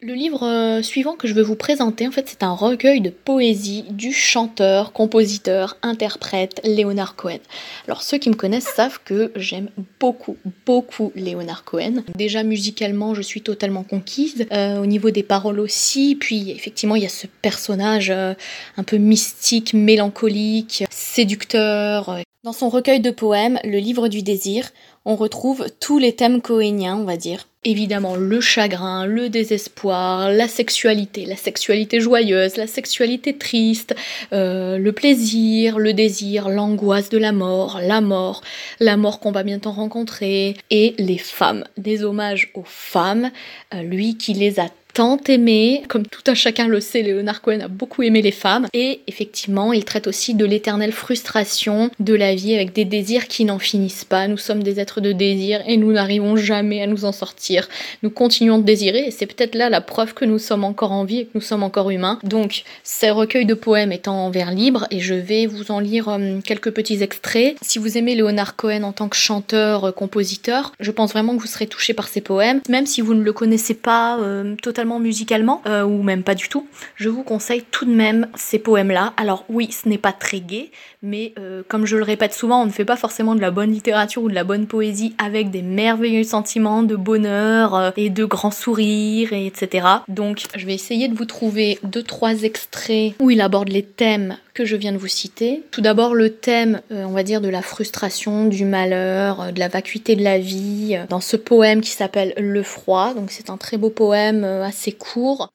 Le 0.07 0.13
livre 0.13 0.43
euh, 0.43 0.83
suivant 0.83 1.15
que 1.15 1.27
je 1.27 1.33
veux 1.33 1.41
vous 1.41 1.55
présenter, 1.55 2.07
en 2.07 2.11
fait, 2.11 2.29
c'est 2.29 2.43
un 2.43 2.53
recueil 2.53 3.01
de 3.01 3.09
poésie 3.09 3.85
du 3.89 4.13
chanteur, 4.13 4.93
compositeur, 4.93 5.77
interprète 5.81 6.61
Leonard 6.63 7.15
Cohen. 7.15 7.39
Alors, 7.87 8.03
ceux 8.03 8.19
qui 8.19 8.29
me 8.29 8.35
connaissent 8.35 8.71
savent 8.71 8.99
que 9.03 9.31
j'aime 9.35 9.69
beaucoup, 9.99 10.37
beaucoup 10.67 11.11
Leonard 11.15 11.63
Cohen. 11.63 12.03
Déjà, 12.15 12.43
musicalement, 12.43 13.15
je 13.15 13.23
suis 13.23 13.41
totalement 13.41 13.81
conquise. 13.81 14.45
Euh, 14.51 14.79
au 14.79 14.85
niveau 14.85 15.09
des 15.09 15.23
paroles 15.23 15.59
aussi. 15.59 16.15
Puis, 16.15 16.51
effectivement, 16.51 16.95
il 16.95 17.01
y 17.01 17.07
a 17.07 17.09
ce 17.09 17.25
personnage 17.41 18.11
euh, 18.11 18.35
un 18.77 18.83
peu 18.83 18.97
mystique, 18.97 19.73
mélancolique, 19.73 20.83
séducteur. 20.91 22.19
Dans 22.43 22.53
son 22.53 22.69
recueil 22.69 22.99
de 22.99 23.09
poèmes, 23.09 23.57
Le 23.63 23.79
livre 23.79 24.07
du 24.07 24.21
désir, 24.21 24.69
on 25.03 25.15
retrouve 25.15 25.65
tous 25.79 25.97
les 25.97 26.13
thèmes 26.13 26.41
cohéniens, 26.41 26.95
on 26.95 27.05
va 27.05 27.17
dire 27.17 27.47
évidemment 27.65 28.15
le 28.15 28.39
chagrin, 28.39 29.05
le 29.05 29.29
désespoir, 29.29 30.31
la 30.31 30.47
sexualité, 30.47 31.25
la 31.25 31.35
sexualité 31.35 31.99
joyeuse, 31.99 32.55
la 32.55 32.67
sexualité 32.67 33.37
triste, 33.37 33.95
euh, 34.31 34.77
le 34.77 34.91
plaisir, 34.91 35.79
le 35.79 35.93
désir, 35.93 36.47
l'angoisse 36.47 37.09
de 37.09 37.17
la 37.17 37.31
mort, 37.31 37.79
la 37.81 37.99
mort, 37.99 38.41
la 38.79 38.95
mort 38.95 39.19
qu'on 39.19 39.31
va 39.31 39.43
bientôt 39.43 39.71
rencontrer, 39.71 40.55
et 40.69 40.93
les 40.99 41.17
femmes, 41.17 41.65
des 41.77 42.03
hommages 42.03 42.51
aux 42.53 42.63
femmes, 42.65 43.31
euh, 43.73 43.81
lui 43.81 44.15
qui 44.15 44.33
les 44.33 44.59
a 44.59 44.69
tant 44.95 45.19
aimé. 45.27 45.83
Comme 45.89 46.07
tout 46.07 46.23
un 46.27 46.33
chacun 46.33 46.67
le 46.67 46.79
sait, 46.79 47.03
Léonard 47.03 47.41
Cohen 47.41 47.59
a 47.59 47.67
beaucoup 47.67 48.01
aimé 48.01 48.21
les 48.21 48.31
femmes. 48.31 48.65
Et 48.73 49.01
effectivement, 49.07 49.73
il 49.73 49.83
traite 49.83 50.07
aussi 50.07 50.33
de 50.33 50.45
l'éternelle 50.45 50.93
frustration 50.93 51.91
de 51.99 52.13
la 52.13 52.33
vie 52.33 52.55
avec 52.55 52.71
des 52.71 52.85
désirs 52.85 53.27
qui 53.27 53.43
n'en 53.43 53.59
finissent 53.59 54.05
pas. 54.05 54.27
Nous 54.27 54.37
sommes 54.37 54.63
des 54.63 54.79
êtres 54.79 55.01
de 55.01 55.11
désir 55.11 55.61
et 55.67 55.75
nous 55.75 55.91
n'arrivons 55.91 56.37
jamais 56.37 56.81
à 56.81 56.87
nous 56.87 57.03
en 57.03 57.11
sortir. 57.11 57.67
Nous 58.03 58.09
continuons 58.09 58.57
de 58.57 58.63
désirer 58.63 59.07
et 59.07 59.11
c'est 59.11 59.25
peut-être 59.25 59.55
là 59.55 59.69
la 59.69 59.81
preuve 59.81 60.13
que 60.13 60.23
nous 60.23 60.39
sommes 60.39 60.63
encore 60.63 60.93
en 60.93 61.03
vie 61.03 61.19
et 61.19 61.25
que 61.25 61.31
nous 61.35 61.41
sommes 61.41 61.63
encore 61.63 61.91
humains. 61.91 62.17
Donc, 62.23 62.63
ces 62.83 63.11
recueils 63.11 63.45
de 63.45 63.53
poèmes 63.53 63.91
étant 63.91 64.25
en 64.25 64.29
vers 64.29 64.51
libre 64.51 64.87
et 64.91 65.01
je 65.01 65.13
vais 65.13 65.45
vous 65.45 65.71
en 65.71 65.81
lire 65.81 66.07
euh, 66.07 66.39
quelques 66.39 66.71
petits 66.71 67.03
extraits. 67.03 67.57
Si 67.61 67.79
vous 67.79 67.97
aimez 67.97 68.15
Léonard 68.15 68.55
Cohen 68.55 68.83
en 68.83 68.93
tant 68.93 69.09
que 69.09 69.17
chanteur, 69.17 69.83
euh, 69.83 69.91
compositeur, 69.91 70.71
je 70.79 70.91
pense 70.91 71.11
vraiment 71.11 71.35
que 71.35 71.41
vous 71.41 71.47
serez 71.47 71.67
touché 71.67 71.93
par 71.93 72.07
ses 72.07 72.21
poèmes. 72.21 72.61
Même 72.69 72.85
si 72.85 73.01
vous 73.01 73.13
ne 73.13 73.23
le 73.23 73.33
connaissez 73.33 73.73
pas 73.73 74.17
euh, 74.21 74.55
totalement 74.61 74.84
musicalement, 74.99 75.61
euh, 75.65 75.83
ou 75.83 76.03
même 76.03 76.23
pas 76.23 76.35
du 76.35 76.49
tout, 76.49 76.67
je 76.95 77.09
vous 77.09 77.23
conseille 77.23 77.63
tout 77.71 77.85
de 77.85 77.91
même 77.91 78.27
ces 78.35 78.59
poèmes-là. 78.59 79.13
Alors 79.17 79.45
oui, 79.49 79.69
ce 79.71 79.89
n'est 79.89 79.97
pas 79.97 80.11
très 80.11 80.39
gai, 80.39 80.71
mais 81.01 81.33
euh, 81.39 81.63
comme 81.67 81.85
je 81.85 81.97
le 81.97 82.03
répète 82.03 82.33
souvent, 82.33 82.61
on 82.61 82.65
ne 82.65 82.71
fait 82.71 82.85
pas 82.85 82.95
forcément 82.95 83.35
de 83.35 83.41
la 83.41 83.51
bonne 83.51 83.71
littérature 83.71 84.23
ou 84.23 84.29
de 84.29 84.35
la 84.35 84.43
bonne 84.43 84.67
poésie 84.67 85.15
avec 85.17 85.51
des 85.51 85.61
merveilleux 85.61 86.23
sentiments 86.23 86.83
de 86.83 86.95
bonheur 86.95 87.75
euh, 87.75 87.91
et 87.97 88.09
de 88.09 88.25
grands 88.25 88.51
sourires, 88.51 89.33
et 89.33 89.45
etc. 89.45 89.87
Donc 90.07 90.43
je 90.55 90.65
vais 90.65 90.73
essayer 90.73 91.07
de 91.07 91.15
vous 91.15 91.25
trouver 91.25 91.79
deux 91.83 92.03
trois 92.03 92.43
extraits 92.43 93.13
où 93.19 93.29
il 93.29 93.41
aborde 93.41 93.69
les 93.69 93.83
thèmes 93.83 94.37
que 94.55 94.65
je 94.65 94.75
viens 94.75 94.93
de 94.93 94.97
vous 94.97 95.07
citer. 95.07 95.61
Tout 95.69 95.81
d'abord 95.81 96.15
le 96.15 96.31
thème, 96.31 96.81
euh, 96.91 97.03
on 97.03 97.11
va 97.11 97.23
dire, 97.23 97.41
de 97.41 97.49
la 97.49 97.61
frustration, 97.61 98.45
du 98.45 98.65
malheur, 98.65 99.41
euh, 99.41 99.51
de 99.51 99.59
la 99.59 99.67
vacuité 99.67 100.15
de 100.15 100.23
la 100.23 100.39
vie, 100.39 100.97
dans 101.09 101.19
ce 101.19 101.35
poème 101.35 101.81
qui 101.81 101.91
s'appelle 101.91 102.33
Le 102.37 102.63
froid. 102.63 103.13
Donc 103.13 103.29
c'est 103.31 103.51
un 103.51 103.57
très 103.57 103.77
beau 103.77 103.89
poème 103.89 104.43
assez 104.43 104.93
court. 104.93 105.49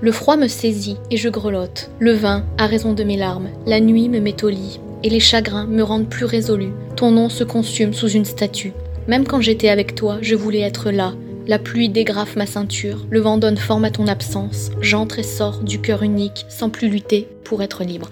Le 0.00 0.12
froid 0.12 0.36
me 0.36 0.48
saisit 0.48 0.96
et 1.10 1.16
je 1.16 1.28
grelotte. 1.28 1.90
Le 1.98 2.12
vin 2.12 2.44
a 2.58 2.66
raison 2.66 2.92
de 2.92 3.04
mes 3.04 3.16
larmes. 3.16 3.50
La 3.66 3.80
nuit 3.80 4.08
me 4.08 4.20
met 4.20 4.42
au 4.44 4.48
lit 4.48 4.80
et 5.02 5.10
les 5.10 5.20
chagrins 5.20 5.66
me 5.66 5.82
rendent 5.82 6.08
plus 6.08 6.24
résolu. 6.24 6.70
Ton 6.96 7.10
nom 7.10 7.28
se 7.28 7.44
consume 7.44 7.92
sous 7.92 8.08
une 8.08 8.24
statue. 8.24 8.72
Même 9.08 9.26
quand 9.26 9.40
j'étais 9.40 9.68
avec 9.68 9.94
toi, 9.94 10.18
je 10.22 10.36
voulais 10.36 10.60
être 10.60 10.90
là. 10.90 11.14
La 11.48 11.58
pluie 11.58 11.88
dégrafe 11.88 12.36
ma 12.36 12.46
ceinture, 12.46 13.04
le 13.10 13.18
vent 13.18 13.36
donne 13.36 13.56
forme 13.56 13.84
à 13.84 13.90
ton 13.90 14.06
absence. 14.06 14.70
J'entre 14.80 15.18
et 15.18 15.24
sors 15.24 15.58
du 15.58 15.80
cœur 15.80 16.04
unique 16.04 16.46
sans 16.48 16.70
plus 16.70 16.88
lutter 16.88 17.26
pour 17.42 17.62
être 17.64 17.82
libre. 17.82 18.10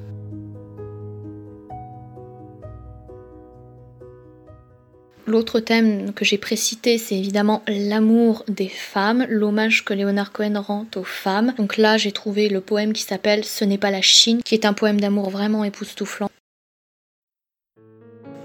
L'autre 5.29 5.61
thème 5.61 6.13
que 6.13 6.25
j'ai 6.25 6.39
précité, 6.39 6.99
c'est 6.99 7.17
évidemment 7.17 7.63
l'amour 7.69 8.43
des 8.49 8.67
femmes, 8.67 9.25
l'hommage 9.29 9.85
que 9.85 9.95
Léonard 9.95 10.33
Cohen 10.33 10.61
rend 10.61 10.87
aux 10.97 11.05
femmes. 11.05 11.55
Donc 11.57 11.77
là, 11.77 11.97
j'ai 11.97 12.11
trouvé 12.11 12.49
le 12.49 12.61
poème 12.61 12.93
qui 12.93 13.03
s'appelle 13.03 13.45
Ce 13.45 13.65
n'est 13.65 13.79
pas 13.79 13.93
la 13.93 14.03
Chine, 14.03 14.43
qui 14.45 14.57
est 14.57 14.65
un 14.65 14.73
poème 14.73 15.01
d'amour 15.01 15.31
vraiment 15.31 15.63
époustouflant. 15.63 16.31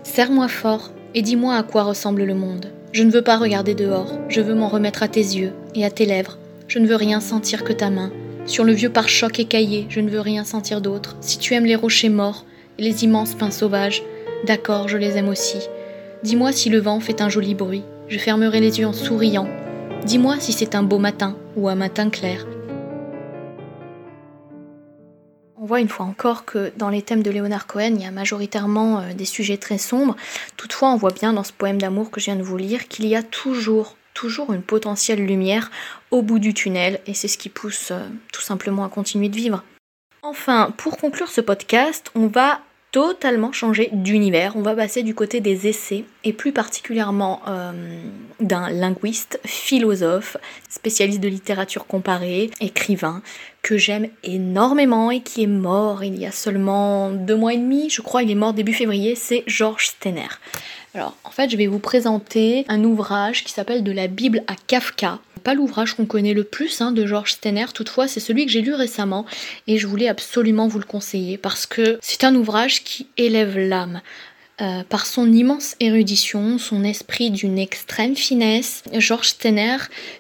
Serre-moi 0.03 0.47
fort 0.47 0.91
et 1.15 1.23
dis-moi 1.23 1.55
à 1.55 1.63
quoi 1.63 1.81
ressemble 1.81 2.23
le 2.23 2.35
monde. 2.35 2.71
Je 2.95 3.03
ne 3.03 3.11
veux 3.11 3.21
pas 3.21 3.35
regarder 3.35 3.75
dehors, 3.75 4.17
je 4.29 4.39
veux 4.39 4.55
m'en 4.55 4.69
remettre 4.69 5.03
à 5.03 5.09
tes 5.09 5.19
yeux 5.19 5.51
et 5.75 5.83
à 5.83 5.91
tes 5.91 6.05
lèvres. 6.05 6.37
Je 6.69 6.79
ne 6.79 6.87
veux 6.87 6.95
rien 6.95 7.19
sentir 7.19 7.65
que 7.65 7.73
ta 7.73 7.89
main. 7.89 8.09
Sur 8.45 8.63
le 8.63 8.71
vieux 8.71 8.89
pare-choc 8.89 9.37
écaillé, 9.37 9.85
je 9.89 9.99
ne 9.99 10.09
veux 10.09 10.21
rien 10.21 10.45
sentir 10.45 10.79
d'autre. 10.79 11.17
Si 11.19 11.37
tu 11.37 11.55
aimes 11.55 11.65
les 11.65 11.75
rochers 11.75 12.07
morts 12.07 12.45
et 12.79 12.83
les 12.83 13.03
immenses 13.03 13.35
pins 13.35 13.51
sauvages, 13.51 14.01
d'accord, 14.47 14.87
je 14.87 14.95
les 14.95 15.17
aime 15.17 15.27
aussi. 15.27 15.57
Dis-moi 16.23 16.53
si 16.53 16.69
le 16.69 16.79
vent 16.79 17.01
fait 17.01 17.19
un 17.19 17.27
joli 17.27 17.53
bruit, 17.53 17.83
je 18.07 18.17
fermerai 18.17 18.61
les 18.61 18.79
yeux 18.79 18.87
en 18.87 18.93
souriant. 18.93 19.49
Dis-moi 20.05 20.37
si 20.39 20.53
c'est 20.53 20.73
un 20.73 20.83
beau 20.83 20.97
matin 20.97 21.35
ou 21.57 21.67
un 21.67 21.75
matin 21.75 22.09
clair. 22.09 22.47
On 25.65 25.67
voit 25.67 25.79
une 25.79 25.89
fois 25.89 26.05
encore 26.05 26.45
que 26.45 26.72
dans 26.77 26.89
les 26.89 27.01
thèmes 27.01 27.24
de 27.24 27.31
Léonard 27.31 27.65
Cohen, 27.65 27.95
il 27.95 28.03
y 28.03 28.05
a 28.05 28.12
majoritairement 28.12 29.00
euh, 29.00 29.13
des 29.15 29.25
sujets 29.25 29.57
très 29.57 29.79
sombres. 29.79 30.15
Toutefois, 30.57 30.91
on 30.91 30.95
voit 30.95 31.10
bien 31.10 31.34
dans 31.34 31.43
ce 31.43 31.51
poème 31.51 31.81
d'amour 31.81 32.12
que 32.12 32.19
je 32.19 32.25
viens 32.25 32.36
de 32.36 32.43
vous 32.43 32.55
lire 32.55 32.88
qu'il 32.88 33.07
y 33.07 33.15
a 33.15 33.24
toujours, 33.24 33.98
toujours 34.13 34.53
une 34.53 34.62
potentielle 34.62 35.25
lumière 35.25 35.72
au 36.12 36.22
bout 36.22 36.38
du 36.38 36.53
tunnel, 36.53 37.00
et 37.07 37.15
c'est 37.15 37.27
ce 37.27 37.39
qui 37.39 37.50
pousse 37.50 37.89
euh, 37.89 38.07
tout 38.31 38.41
simplement 38.41 38.86
à 38.86 38.89
continuer 38.89 39.27
de 39.27 39.36
vivre. 39.36 39.63
Enfin, 40.22 40.72
pour 40.77 40.98
conclure 40.98 41.29
ce 41.29 41.41
podcast, 41.41 42.12
on 42.13 42.27
va 42.27 42.60
totalement 42.95 43.51
changer 43.51 43.89
d'univers. 43.91 44.55
On 44.55 44.61
va 44.61 44.73
passer 44.73 45.03
du 45.03 45.13
côté 45.13 45.41
des 45.41 45.67
essais 45.67 46.05
et 46.23 46.31
plus 46.31 46.53
particulièrement 46.53 47.41
euh, 47.45 47.73
d'un 48.39 48.69
linguiste, 48.69 49.37
philosophe, 49.43 50.37
spécialiste 50.69 51.19
de 51.19 51.27
littérature 51.27 51.87
comparée, 51.87 52.49
écrivain, 52.61 53.21
que 53.63 53.77
j'aime 53.77 54.07
énormément 54.23 55.11
et 55.11 55.19
qui 55.19 55.43
est 55.43 55.47
mort 55.47 56.05
il 56.05 56.17
y 56.17 56.25
a 56.25 56.31
seulement 56.31 57.11
deux 57.11 57.35
mois 57.35 57.53
et 57.53 57.57
demi, 57.57 57.89
je 57.89 58.01
crois, 58.01 58.23
il 58.23 58.31
est 58.31 58.35
mort 58.35 58.53
début 58.53 58.71
février, 58.71 59.15
c'est 59.15 59.43
Georges 59.45 59.87
Steiner. 59.87 60.29
Alors, 60.93 61.17
en 61.25 61.31
fait, 61.31 61.49
je 61.49 61.57
vais 61.57 61.67
vous 61.67 61.79
présenter 61.79 62.63
un 62.69 62.81
ouvrage 62.85 63.43
qui 63.43 63.51
s'appelle 63.51 63.83
De 63.83 63.91
la 63.91 64.07
Bible 64.07 64.41
à 64.47 64.53
Kafka. 64.67 65.19
L'ouvrage 65.53 65.93
qu'on 65.93 66.05
connaît 66.05 66.33
le 66.33 66.43
plus 66.43 66.81
hein, 66.81 66.91
de 66.91 67.05
Georges 67.05 67.33
Steiner, 67.33 67.65
toutefois, 67.73 68.07
c'est 68.07 68.19
celui 68.19 68.45
que 68.45 68.51
j'ai 68.51 68.61
lu 68.61 68.73
récemment 68.73 69.25
et 69.67 69.77
je 69.77 69.87
voulais 69.87 70.07
absolument 70.07 70.67
vous 70.67 70.79
le 70.79 70.85
conseiller 70.85 71.37
parce 71.37 71.65
que 71.65 71.97
c'est 72.01 72.23
un 72.23 72.35
ouvrage 72.35 72.83
qui 72.83 73.07
élève 73.17 73.57
l'âme. 73.57 74.01
Euh, 74.61 74.83
par 74.87 75.05
son 75.05 75.33
immense 75.33 75.75
érudition, 75.81 76.57
son 76.57 76.85
esprit 76.85 77.29
d'une 77.29 77.59
extrême 77.59 78.15
finesse, 78.15 78.83
Georges 78.94 79.29
Steiner 79.29 79.75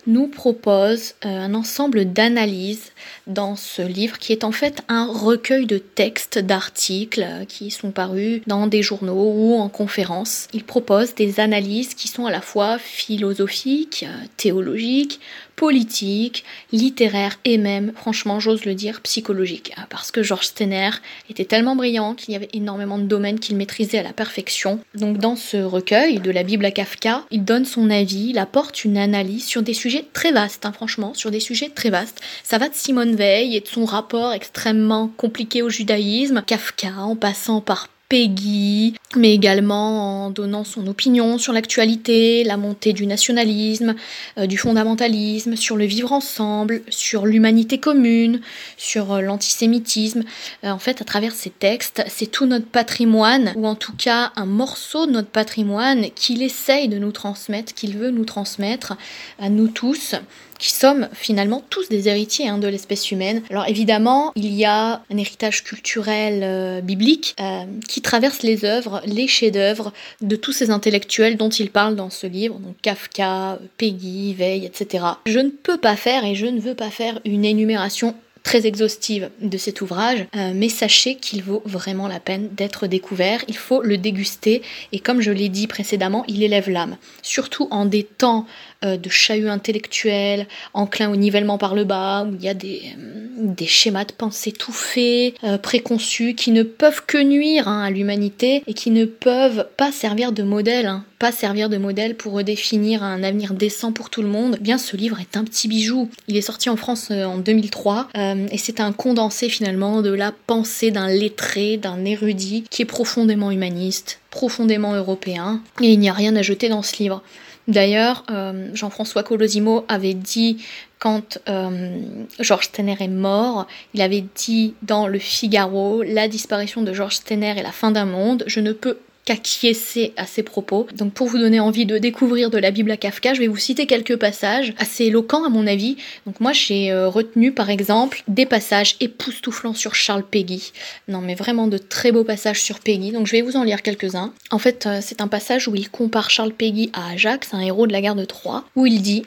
nous 0.07 0.27
propose 0.27 1.13
euh, 1.23 1.29
un 1.29 1.53
ensemble 1.53 2.11
d'analyses 2.11 2.91
dans 3.27 3.55
ce 3.55 3.81
livre 3.81 4.19
qui 4.19 4.33
est 4.33 4.43
en 4.43 4.51
fait 4.51 4.81
un 4.89 5.05
recueil 5.05 5.65
de 5.65 5.77
textes, 5.77 6.37
d'articles 6.37 7.23
euh, 7.25 7.45
qui 7.45 7.71
sont 7.71 7.91
parus 7.91 8.41
dans 8.45 8.67
des 8.67 8.81
journaux 8.81 9.31
ou 9.37 9.55
en 9.57 9.69
conférences. 9.69 10.49
Il 10.51 10.65
propose 10.65 11.15
des 11.15 11.39
analyses 11.39 11.93
qui 11.93 12.09
sont 12.09 12.25
à 12.25 12.31
la 12.31 12.41
fois 12.41 12.77
philosophiques, 12.77 14.05
théologiques, 14.35 15.21
politique, 15.55 16.43
littéraire 16.71 17.39
et 17.45 17.57
même, 17.57 17.93
franchement, 17.95 18.39
j'ose 18.39 18.65
le 18.65 18.75
dire, 18.75 19.01
psychologique. 19.01 19.73
Hein, 19.77 19.85
parce 19.89 20.11
que 20.11 20.23
Georges 20.23 20.47
Steiner 20.47 20.91
était 21.29 21.45
tellement 21.45 21.75
brillant 21.75 22.13
qu'il 22.13 22.33
y 22.33 22.35
avait 22.35 22.49
énormément 22.53 22.97
de 22.97 23.03
domaines 23.03 23.39
qu'il 23.39 23.55
maîtrisait 23.55 23.99
à 23.99 24.03
la 24.03 24.13
perfection. 24.13 24.79
Donc 24.95 25.17
dans 25.17 25.35
ce 25.35 25.57
recueil 25.57 26.19
de 26.19 26.31
la 26.31 26.43
Bible 26.43 26.65
à 26.65 26.71
Kafka, 26.71 27.23
il 27.31 27.43
donne 27.43 27.65
son 27.65 27.89
avis, 27.89 28.29
il 28.29 28.39
apporte 28.39 28.83
une 28.83 28.97
analyse 28.97 29.45
sur 29.45 29.61
des 29.61 29.73
sujets 29.73 30.05
très 30.13 30.31
vastes, 30.31 30.65
hein, 30.65 30.71
franchement, 30.71 31.13
sur 31.13 31.31
des 31.31 31.39
sujets 31.39 31.69
très 31.69 31.89
vastes. 31.89 32.21
Ça 32.43 32.57
va 32.57 32.69
de 32.69 32.75
Simone 32.75 33.15
Veil 33.15 33.55
et 33.55 33.61
de 33.61 33.67
son 33.67 33.85
rapport 33.85 34.33
extrêmement 34.33 35.07
compliqué 35.07 35.61
au 35.61 35.69
judaïsme, 35.69 36.43
Kafka 36.45 36.93
en 36.97 37.15
passant 37.15 37.61
par 37.61 37.89
Peggy, 38.07 38.93
mais 39.15 39.33
également 39.33 40.25
en 40.25 40.29
donnant 40.29 40.63
son 40.63 40.85
opinion 40.87 41.37
sur 41.39 41.53
l'actualité, 41.53 42.43
la 42.43 42.55
montée 42.55 42.93
du 42.93 43.07
nationalisme, 43.07 43.95
euh, 44.37 44.45
du 44.45 44.57
fondamentalisme, 44.57 45.55
sur 45.55 45.75
le 45.75 45.85
vivre 45.85 46.11
ensemble, 46.11 46.81
sur 46.89 47.25
l'humanité 47.25 47.79
commune, 47.79 48.41
sur 48.77 49.13
euh, 49.13 49.21
l'antisémitisme. 49.21 50.23
Euh, 50.63 50.69
en 50.69 50.79
fait, 50.79 51.01
à 51.01 51.05
travers 51.05 51.33
ces 51.33 51.49
textes, 51.49 52.03
c'est 52.07 52.29
tout 52.29 52.45
notre 52.45 52.67
patrimoine, 52.67 53.53
ou 53.55 53.65
en 53.65 53.75
tout 53.75 53.95
cas 53.95 54.31
un 54.35 54.45
morceau 54.45 55.07
de 55.07 55.11
notre 55.11 55.29
patrimoine 55.29 56.11
qu'il 56.11 56.43
essaye 56.43 56.87
de 56.87 56.99
nous 56.99 57.11
transmettre, 57.11 57.73
qu'il 57.73 57.97
veut 57.97 58.11
nous 58.11 58.25
transmettre 58.25 58.95
à 59.39 59.49
nous 59.49 59.67
tous 59.67 60.15
qui 60.59 60.71
sommes 60.71 61.09
finalement 61.13 61.63
tous 61.69 61.89
des 61.89 62.07
héritiers 62.07 62.47
hein, 62.47 62.57
de 62.57 62.67
l'espèce 62.67 63.11
humaine. 63.11 63.41
Alors 63.49 63.67
évidemment, 63.67 64.31
il 64.35 64.53
y 64.53 64.65
a 64.65 65.01
un 65.11 65.17
héritage 65.17 65.63
culturel 65.63 66.41
euh, 66.43 66.81
biblique 66.81 67.35
euh, 67.39 67.63
qui 67.87 68.01
traverse 68.01 68.43
les 68.43 68.65
œuvres, 68.65 69.01
les 69.05 69.27
chefs-d'œuvre 69.27 69.93
de 70.21 70.35
tous 70.35 70.51
ces 70.51 70.69
intellectuels 70.69 71.37
dont 71.37 71.49
il 71.49 71.69
parle 71.69 71.95
dans 71.95 72.09
ce 72.09 72.27
livre, 72.27 72.59
donc 72.59 72.75
Kafka, 72.81 73.59
Peggy, 73.77 74.33
Veil, 74.33 74.65
etc. 74.65 75.05
Je 75.25 75.39
ne 75.39 75.49
peux 75.49 75.77
pas 75.77 75.95
faire 75.95 76.25
et 76.25 76.35
je 76.35 76.45
ne 76.45 76.59
veux 76.59 76.75
pas 76.75 76.89
faire 76.89 77.19
une 77.25 77.45
énumération 77.45 78.15
très 78.45 78.67
exhaustive 78.67 79.31
de 79.41 79.57
cet 79.57 79.81
ouvrage, 79.81 80.27
euh, 80.35 80.51
mais 80.53 80.69
sachez 80.69 81.15
qu'il 81.15 81.41
vaut 81.41 81.63
vraiment 81.65 82.07
la 82.07 82.19
peine 82.19 82.47
d'être 82.53 82.85
découvert, 82.85 83.43
il 83.47 83.57
faut 83.57 83.81
le 83.81 83.97
déguster, 83.97 84.61
et 84.91 84.99
comme 84.99 85.19
je 85.19 85.31
l'ai 85.31 85.49
dit 85.49 85.65
précédemment, 85.65 86.23
il 86.27 86.43
élève 86.43 86.69
l'âme, 86.69 86.95
surtout 87.23 87.67
en 87.71 87.85
des 87.85 88.03
temps 88.03 88.45
de 88.85 89.09
chahut 89.09 89.47
intellectuel, 89.47 90.47
enclin 90.73 91.09
au 91.09 91.15
nivellement 91.15 91.57
par 91.57 91.75
le 91.75 91.83
bas, 91.83 92.25
où 92.29 92.35
il 92.35 92.43
y 92.43 92.49
a 92.49 92.53
des, 92.53 92.81
euh, 92.97 93.65
schémas 93.65 94.05
de 94.05 94.13
pensée 94.13 94.51
tout 94.51 94.71
faits, 94.71 95.35
préconçus, 95.61 96.35
qui 96.35 96.51
ne 96.51 96.63
peuvent 96.63 97.03
que 97.05 97.17
nuire 97.17 97.67
hein, 97.67 97.83
à 97.83 97.89
l'humanité, 97.89 98.63
et 98.67 98.73
qui 98.73 98.91
ne 98.91 99.05
peuvent 99.05 99.67
pas 99.77 99.91
servir 99.91 100.31
de 100.31 100.43
modèle, 100.43 100.85
hein, 100.85 101.03
pas 101.19 101.31
servir 101.31 101.69
de 101.69 101.77
modèle 101.77 102.15
pour 102.15 102.33
redéfinir 102.33 103.03
un 103.03 103.23
avenir 103.23 103.53
décent 103.53 103.91
pour 103.91 104.09
tout 104.09 104.21
le 104.21 104.27
monde. 104.27 104.57
Bien, 104.61 104.77
ce 104.77 104.95
livre 104.95 105.19
est 105.19 105.37
un 105.37 105.43
petit 105.43 105.67
bijou. 105.67 106.09
Il 106.27 106.37
est 106.37 106.41
sorti 106.41 106.69
en 106.69 106.75
France 106.75 107.11
en 107.11 107.37
2003. 107.37 108.09
Euh, 108.17 108.47
et 108.51 108.57
c'est 108.57 108.79
un 108.79 108.91
condensé 108.91 109.49
finalement 109.49 110.01
de 110.01 110.11
la 110.11 110.31
pensée 110.31 110.91
d'un 110.91 111.07
lettré, 111.07 111.77
d'un 111.77 112.03
érudit 112.05 112.63
qui 112.69 112.81
est 112.81 112.85
profondément 112.85 113.51
humaniste, 113.51 114.19
profondément 114.29 114.93
européen, 114.93 115.61
et 115.81 115.91
il 115.91 115.99
n'y 115.99 116.09
a 116.09 116.13
rien 116.13 116.35
à 116.35 116.41
jeter 116.41 116.69
dans 116.69 116.81
ce 116.81 116.97
livre. 117.01 117.23
D'ailleurs, 117.67 118.23
euh, 118.29 118.69
Jean-François 118.73 119.23
Colosimo 119.23 119.85
avait 119.87 120.13
dit 120.13 120.63
quand 120.99 121.39
euh, 121.49 121.99
Georges 122.39 122.65
Steiner 122.65 122.95
est 122.99 123.07
mort, 123.07 123.67
il 123.93 124.01
avait 124.01 124.25
dit 124.35 124.75
dans 124.83 125.07
Le 125.07 125.19
Figaro, 125.19 126.03
la 126.03 126.27
disparition 126.27 126.83
de 126.83 126.93
Georges 126.93 127.15
Steiner 127.15 127.55
est 127.57 127.63
la 127.63 127.71
fin 127.71 127.91
d'un 127.91 128.05
monde, 128.05 128.43
je 128.47 128.59
ne 128.59 128.71
peux 128.71 128.99
qu'acquiescer 129.25 130.13
à 130.17 130.27
ses 130.27 130.43
propos. 130.43 130.87
Donc 130.95 131.13
pour 131.13 131.27
vous 131.27 131.39
donner 131.39 131.59
envie 131.59 131.87
de 131.87 131.97
découvrir 131.97 132.51
de 132.51 132.59
la 132.59 132.69
Bible 132.69 132.91
à 132.91 132.97
Kafka, 132.97 133.33
je 133.33 133.39
vais 133.39 133.47
vous 133.47 133.57
citer 133.57 133.87
quelques 133.87 134.17
passages 134.17 134.73
assez 134.77 135.05
éloquents 135.05 135.43
à 135.43 135.49
mon 135.49 135.65
avis. 135.65 135.97
Donc 136.27 136.39
moi 136.39 136.53
j'ai 136.53 136.91
euh, 136.91 137.09
retenu 137.09 137.51
par 137.51 137.71
exemple 137.71 138.23
des 138.27 138.45
passages 138.45 138.95
époustouflants 138.99 139.73
sur 139.73 139.95
Charles 139.95 140.23
Peggy. 140.23 140.71
Non 141.07 141.21
mais 141.21 141.33
vraiment 141.33 141.67
de 141.67 141.79
très 141.79 142.11
beaux 142.11 142.23
passages 142.23 142.61
sur 142.61 142.79
Peggy. 142.79 143.11
Donc 143.11 143.25
je 143.25 143.31
vais 143.31 143.41
vous 143.41 143.57
en 143.57 143.63
lire 143.63 143.81
quelques-uns. 143.81 144.31
En 144.51 144.59
fait 144.59 144.85
euh, 144.85 144.99
c'est 145.01 145.21
un 145.21 145.27
passage 145.27 145.67
où 145.67 145.75
il 145.75 145.89
compare 145.89 146.29
Charles 146.29 146.53
Peggy 146.53 146.91
à 146.93 147.09
Ajax, 147.09 147.53
un 147.53 147.61
héros 147.61 147.87
de 147.87 147.93
la 147.93 148.01
guerre 148.01 148.15
de 148.15 148.25
Troie, 148.25 148.65
où 148.75 148.85
il 148.85 149.01
dit 149.01 149.25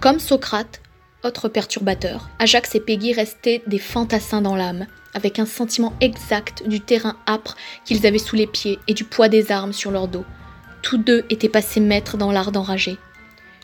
Comme 0.00 0.18
Socrate, 0.18 0.80
autre 1.24 1.48
perturbateur, 1.48 2.30
Ajax 2.38 2.74
et 2.74 2.80
Peggy 2.80 3.12
restaient 3.12 3.62
des 3.66 3.78
fantassins 3.78 4.40
dans 4.40 4.56
l'âme 4.56 4.86
avec 5.14 5.38
un 5.38 5.46
sentiment 5.46 5.92
exact 6.00 6.66
du 6.68 6.80
terrain 6.80 7.16
âpre 7.26 7.56
qu'ils 7.84 8.06
avaient 8.06 8.18
sous 8.18 8.36
les 8.36 8.46
pieds 8.46 8.78
et 8.88 8.94
du 8.94 9.04
poids 9.04 9.28
des 9.28 9.52
armes 9.52 9.72
sur 9.72 9.90
leur 9.90 10.08
dos. 10.08 10.24
Tous 10.82 10.98
deux 10.98 11.24
étaient 11.30 11.48
passés 11.48 11.80
maîtres 11.80 12.16
dans 12.16 12.32
l'art 12.32 12.52
d'enrager. 12.52 12.98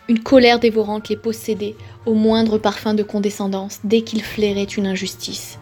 Une 0.08 0.22
colère 0.22 0.58
dévorante 0.58 1.08
les 1.08 1.16
possédait 1.16 1.76
au 2.06 2.14
moindre 2.14 2.58
parfum 2.58 2.94
de 2.94 3.02
condescendance 3.02 3.80
dès 3.84 4.02
qu'ils 4.02 4.22
flairaient 4.22 4.64
une 4.64 4.86
injustice. 4.86 5.58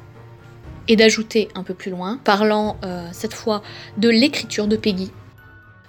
Et 0.89 0.95
d'ajouter 0.95 1.49
un 1.57 1.65
peu 1.65 1.75
plus 1.75 1.91
loin, 1.91 2.21
parlant 2.23 2.77
euh, 2.85 3.09
cette 3.13 3.35
fois 3.35 3.63
de 3.97 4.09
l'écriture 4.09 4.69
de 4.69 4.77
Peggy, 4.77 5.11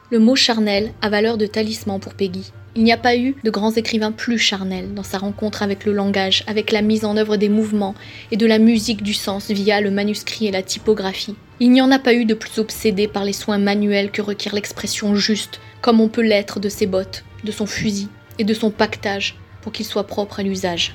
le 0.09 0.19
mot 0.19 0.35
charnel 0.35 0.93
a 1.01 1.09
valeur 1.09 1.37
de 1.37 1.45
talisman 1.45 1.99
pour 1.99 2.13
Peggy. 2.13 2.51
Il 2.77 2.83
n'y 2.83 2.91
a 2.91 2.97
pas 2.97 3.17
eu 3.17 3.35
de 3.43 3.49
grands 3.49 3.73
écrivains 3.73 4.11
plus 4.11 4.37
charnels 4.37 4.93
dans 4.93 5.01
sa 5.01 5.17
rencontre 5.17 5.63
avec 5.63 5.83
le 5.83 5.93
langage, 5.93 6.43
avec 6.45 6.71
la 6.71 6.83
mise 6.83 7.05
en 7.05 7.17
œuvre 7.17 7.35
des 7.35 7.49
mouvements 7.49 7.95
et 8.29 8.37
de 8.37 8.45
la 8.45 8.59
musique 8.59 9.01
du 9.01 9.15
sens 9.15 9.49
via 9.49 9.81
le 9.81 9.89
manuscrit 9.89 10.45
et 10.45 10.51
la 10.51 10.61
typographie. 10.61 11.33
Il 11.59 11.71
n'y 11.71 11.81
en 11.81 11.89
a 11.89 11.97
pas 11.97 12.13
eu 12.13 12.25
de 12.25 12.35
plus 12.35 12.59
obsédé 12.59 13.07
par 13.07 13.25
les 13.25 13.33
soins 13.33 13.57
manuels 13.57 14.11
que 14.11 14.21
requiert 14.21 14.53
l'expression 14.53 15.15
juste, 15.15 15.59
comme 15.81 15.99
on 15.99 16.07
peut 16.07 16.21
l'être 16.21 16.59
de 16.59 16.69
ses 16.69 16.85
bottes, 16.85 17.23
de 17.43 17.51
son 17.51 17.65
fusil 17.65 18.09
et 18.37 18.43
de 18.43 18.53
son 18.53 18.69
pactage 18.69 19.39
pour 19.61 19.71
qu'il 19.71 19.87
soit 19.87 20.05
propre 20.05 20.41
à 20.41 20.43
l'usage. 20.43 20.93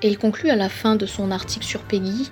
Et 0.00 0.08
il 0.08 0.16
conclut 0.16 0.48
à 0.48 0.56
la 0.56 0.70
fin 0.70 0.96
de 0.96 1.04
son 1.04 1.30
article 1.30 1.66
sur 1.66 1.80
Peggy 1.80 2.30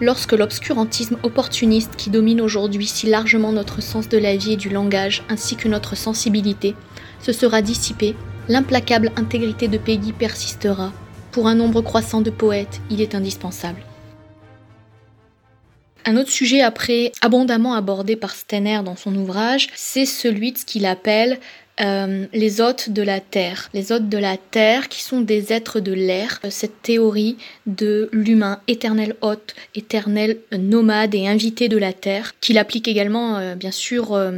Lorsque 0.00 0.32
l'obscurantisme 0.32 1.16
opportuniste 1.24 1.96
qui 1.96 2.10
domine 2.10 2.40
aujourd'hui 2.40 2.86
si 2.86 3.08
largement 3.08 3.50
notre 3.50 3.82
sens 3.82 4.08
de 4.08 4.18
la 4.18 4.36
vie 4.36 4.52
et 4.52 4.56
du 4.56 4.68
langage 4.68 5.24
ainsi 5.28 5.56
que 5.56 5.68
notre 5.68 5.96
sensibilité 5.96 6.76
se 7.20 7.32
sera 7.32 7.62
dissipé, 7.62 8.14
l'implacable 8.48 9.12
intégrité 9.16 9.68
de 9.68 9.78
Peggy 9.78 10.12
persistera. 10.12 10.92
Pour 11.32 11.48
un 11.48 11.54
nombre 11.54 11.82
croissant 11.82 12.20
de 12.20 12.30
poètes, 12.30 12.80
il 12.90 13.00
est 13.00 13.14
indispensable. 13.14 13.82
Un 16.04 16.16
autre 16.16 16.30
sujet 16.30 16.60
après 16.60 17.10
abondamment 17.20 17.74
abordé 17.74 18.14
par 18.14 18.34
Stener 18.34 18.80
dans 18.84 18.94
son 18.94 19.14
ouvrage, 19.16 19.68
c'est 19.74 20.06
celui 20.06 20.52
de 20.52 20.58
ce 20.58 20.64
qu'il 20.64 20.86
appelle 20.86 21.40
euh, 21.80 22.26
les 22.32 22.60
hôtes 22.60 22.90
de 22.90 23.02
la 23.02 23.20
terre. 23.20 23.68
Les 23.74 23.92
hôtes 23.92 24.08
de 24.08 24.16
la 24.16 24.36
terre 24.36 24.88
qui 24.88 25.02
sont 25.02 25.20
des 25.20 25.52
êtres 25.52 25.80
de 25.80 25.92
l'air. 25.92 26.40
Cette 26.48 26.80
théorie 26.80 27.36
de 27.66 28.08
l'humain 28.12 28.60
éternel 28.66 29.14
hôte, 29.20 29.54
éternel 29.74 30.38
nomade 30.56 31.14
et 31.14 31.28
invité 31.28 31.68
de 31.68 31.76
la 31.76 31.92
terre, 31.92 32.32
qu'il 32.40 32.56
applique 32.56 32.88
également 32.88 33.36
euh, 33.36 33.56
bien 33.56 33.72
sûr 33.72 34.14
euh, 34.14 34.30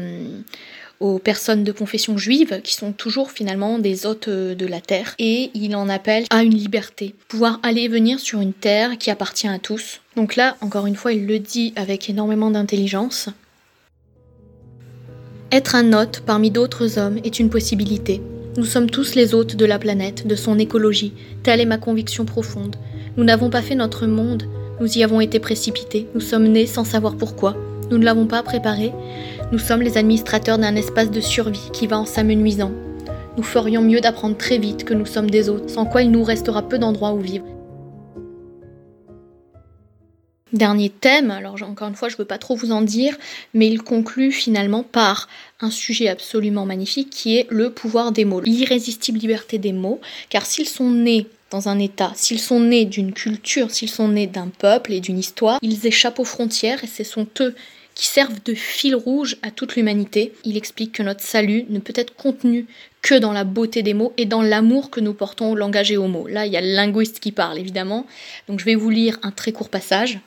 aux 1.01 1.19
personnes 1.19 1.65
de 1.65 1.73
confession 1.73 2.19
juive 2.19 2.61
qui 2.63 2.75
sont 2.75 2.93
toujours 2.93 3.31
finalement 3.31 3.79
des 3.79 4.07
hôtes 4.07 4.29
de 4.29 4.67
la 4.67 4.81
terre 4.81 5.15
et 5.19 5.51
il 5.55 5.77
en 5.77 5.89
appelle 5.89 6.25
à 6.31 6.43
une 6.43 6.55
liberté, 6.55 7.15
pouvoir 7.29 7.61
aller 7.63 7.83
et 7.83 7.89
venir 7.89 8.19
sur 8.19 8.41
une 8.41 8.53
terre 8.53 8.99
qui 8.99 9.11
appartient 9.11 9.49
à 9.49 9.59
tous. 9.59 10.01
Donc 10.17 10.37
là, 10.37 10.57
encore 10.61 10.87
une 10.87 10.97
fois, 10.97 11.13
il 11.13 11.27
le 11.27 11.39
dit 11.39 11.73
avec 11.77 12.11
énormément 12.11 12.51
d'intelligence. 12.51 13.29
Être 15.51 15.75
un 15.75 15.93
hôte 15.93 16.23
parmi 16.27 16.51
d'autres 16.51 16.99
hommes 16.99 17.19
est 17.25 17.39
une 17.39 17.49
possibilité. 17.49 18.21
Nous 18.57 18.67
sommes 18.67 18.91
tous 18.91 19.15
les 19.15 19.35
hôtes 19.35 19.57
de 19.57 19.65
la 19.65 19.79
planète, 19.79 20.27
de 20.27 20.35
son 20.35 20.59
écologie, 20.59 21.13
telle 21.43 21.61
est 21.61 21.67
ma 21.67 21.79
conviction 21.79 22.25
profonde. 22.25 22.77
Nous 23.17 23.25
n'avons 23.25 23.51
pas 23.51 23.63
fait 23.63 23.75
notre 23.75 24.07
monde, 24.07 24.45
nous 24.81 24.99
y 24.99 25.03
avons 25.03 25.21
été 25.21 25.39
précipités, 25.39 26.07
nous 26.15 26.21
sommes 26.21 26.49
nés 26.49 26.67
sans 26.67 26.85
savoir 26.85 27.17
pourquoi, 27.17 27.57
nous 27.91 27.99
ne 27.99 28.05
l'avons 28.05 28.27
pas 28.27 28.43
préparé, 28.43 28.93
nous 29.51 29.59
sommes 29.59 29.81
les 29.81 29.97
administrateurs 29.97 30.59
d'un 30.59 30.77
espace 30.77 31.11
de 31.11 31.21
survie 31.21 31.71
qui 31.73 31.87
va 31.87 31.99
en 31.99 32.05
s'amenuisant. 32.05 32.73
Nous 33.39 33.43
ferions 33.43 33.81
mieux 33.81 34.01
d'apprendre 34.01 34.37
très 34.37 34.59
vite 34.59 34.85
que 34.85 34.93
nous 34.93 35.07
sommes 35.07 35.31
des 35.31 35.49
hôtes, 35.49 35.71
sans 35.71 35.87
quoi 35.87 36.03
il 36.03 36.11
nous 36.11 36.23
restera 36.23 36.69
peu 36.69 36.79
d'endroits 36.79 37.13
où 37.13 37.21
vivre. 37.21 37.47
Dernier 40.53 40.89
thème, 40.91 41.31
alors 41.31 41.63
encore 41.63 41.89
une 41.89 41.95
fois 41.95 42.09
je 42.09 42.15
ne 42.15 42.19
veux 42.19 42.25
pas 42.25 42.39
trop 42.39 42.57
vous 42.57 42.73
en 42.73 42.83
dire, 42.83 43.17
mais 43.55 43.69
il 43.69 43.83
conclut 43.83 44.33
finalement 44.33 44.83
par 44.83 45.29
un 45.61 45.71
sujet 45.71 46.09
absolument 46.09 46.67
magnifique 46.67 47.11
qui 47.11 47.37
est 47.37 47.47
le 47.51 47.71
pouvoir 47.71 48.13
des 48.13 48.25
mots, 48.25 48.41
l'irrésistible 48.41 49.19
liberté 49.19 49.59
des 49.59 49.73
mots, 49.73 50.01
car 50.31 50.47
s'ils 50.47 50.69
sont 50.69 50.91
nés 50.91 51.27
dans 51.51 51.69
un 51.69 51.79
État, 51.79 52.13
s'ils 52.15 52.41
sont 52.41 52.61
nés 52.61 52.85
d'une 52.85 53.13
culture, 53.13 53.71
s'ils 53.71 53.91
sont 53.91 54.09
nés 54.09 54.27
d'un 54.27 54.49
peuple 54.49 54.93
et 54.93 55.01
d'une 55.01 55.19
histoire, 55.19 55.59
ils 55.63 55.87
échappent 55.87 56.19
aux 56.19 56.25
frontières 56.25 56.83
et 56.83 56.87
ce 56.87 57.05
sont 57.05 57.27
eux 57.41 57.55
qui 57.99 58.07
servent 58.07 58.41
de 58.45 58.55
fil 58.55 58.95
rouge 58.95 59.37
à 59.43 59.51
toute 59.51 59.75
l'humanité. 59.75 60.33
Il 60.45 60.57
explique 60.57 60.93
que 60.93 61.03
notre 61.03 61.21
salut 61.21 61.65
ne 61.69 61.81
peut 61.81 61.93
être 61.97 62.15
contenu 62.15 62.67
que 63.03 63.17
dans 63.19 63.33
la 63.33 63.43
beauté 63.43 63.83
des 63.83 63.93
mots 63.93 64.13
et 64.17 64.25
dans 64.25 64.41
l'amour 64.41 64.91
que 64.91 65.01
nous 65.01 65.15
portons 65.15 65.51
au 65.51 65.57
langage 65.57 65.91
et 65.91 65.97
aux 65.97 66.07
mots. 66.07 66.29
Là, 66.29 66.47
il 66.47 66.53
y 66.53 66.57
a 66.57 66.61
le 66.61 66.75
linguiste 66.75 67.19
qui 67.19 67.33
parle, 67.33 67.59
évidemment. 67.59 68.07
Donc 68.49 68.61
je 68.61 68.65
vais 68.65 68.77
vous 68.77 68.89
lire 68.89 69.19
un 69.23 69.33
très 69.33 69.51
court 69.51 69.69
passage. 69.69 70.21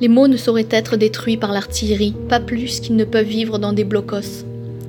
Les 0.00 0.08
mots 0.08 0.26
ne 0.26 0.36
sauraient 0.36 0.66
être 0.68 0.96
détruits 0.96 1.36
par 1.36 1.52
l'artillerie, 1.52 2.16
pas 2.28 2.40
plus 2.40 2.80
qu'ils 2.80 2.96
ne 2.96 3.04
peuvent 3.04 3.24
vivre 3.24 3.60
dans 3.60 3.72
des 3.72 3.84
blocos. 3.84 4.44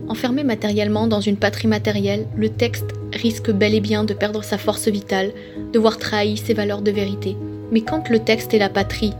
Enfermé 0.07 0.43
matériellement 0.43 1.05
dans 1.05 1.21
une 1.21 1.37
patrie 1.37 1.67
matérielle, 1.67 2.25
le 2.35 2.49
texte 2.49 2.93
risque 3.13 3.51
bel 3.51 3.75
et 3.75 3.79
bien 3.79 4.03
de 4.05 4.15
perdre 4.15 4.43
sa 4.43 4.57
force 4.57 4.87
vitale, 4.87 5.33
de 5.71 5.77
voir 5.77 5.99
trahi 5.99 6.35
ses 6.35 6.55
valeurs 6.55 6.81
de 6.81 6.89
vérité. 6.89 7.37
Mais 7.71 7.81
quand 7.81 8.09
le 8.09 8.19
texte 8.19 8.55
est 8.55 8.59
la 8.59 8.69
patrie, 8.69 9.13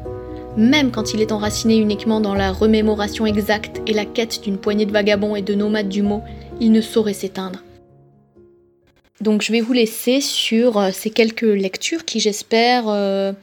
même 0.57 0.91
quand 0.91 1.13
il 1.13 1.21
est 1.21 1.31
enraciné 1.31 1.77
uniquement 1.77 2.19
dans 2.19 2.35
la 2.35 2.51
remémoration 2.51 3.25
exacte 3.25 3.81
et 3.87 3.93
la 3.93 4.05
quête 4.05 4.41
d'une 4.43 4.57
poignée 4.57 4.85
de 4.85 4.91
vagabonds 4.91 5.35
et 5.35 5.41
de 5.41 5.53
nomades 5.53 5.89
du 5.89 6.01
mot, 6.01 6.21
il 6.59 6.71
ne 6.71 6.81
saurait 6.81 7.13
s'éteindre. 7.13 7.63
Donc 9.21 9.43
je 9.43 9.51
vais 9.51 9.61
vous 9.61 9.73
laisser 9.73 10.19
sur 10.19 10.77
euh, 10.77 10.89
ces 10.91 11.11
quelques 11.11 11.41
lectures 11.41 12.05
qui 12.05 12.19
j'espère 12.19 12.85
euh, 12.87 13.33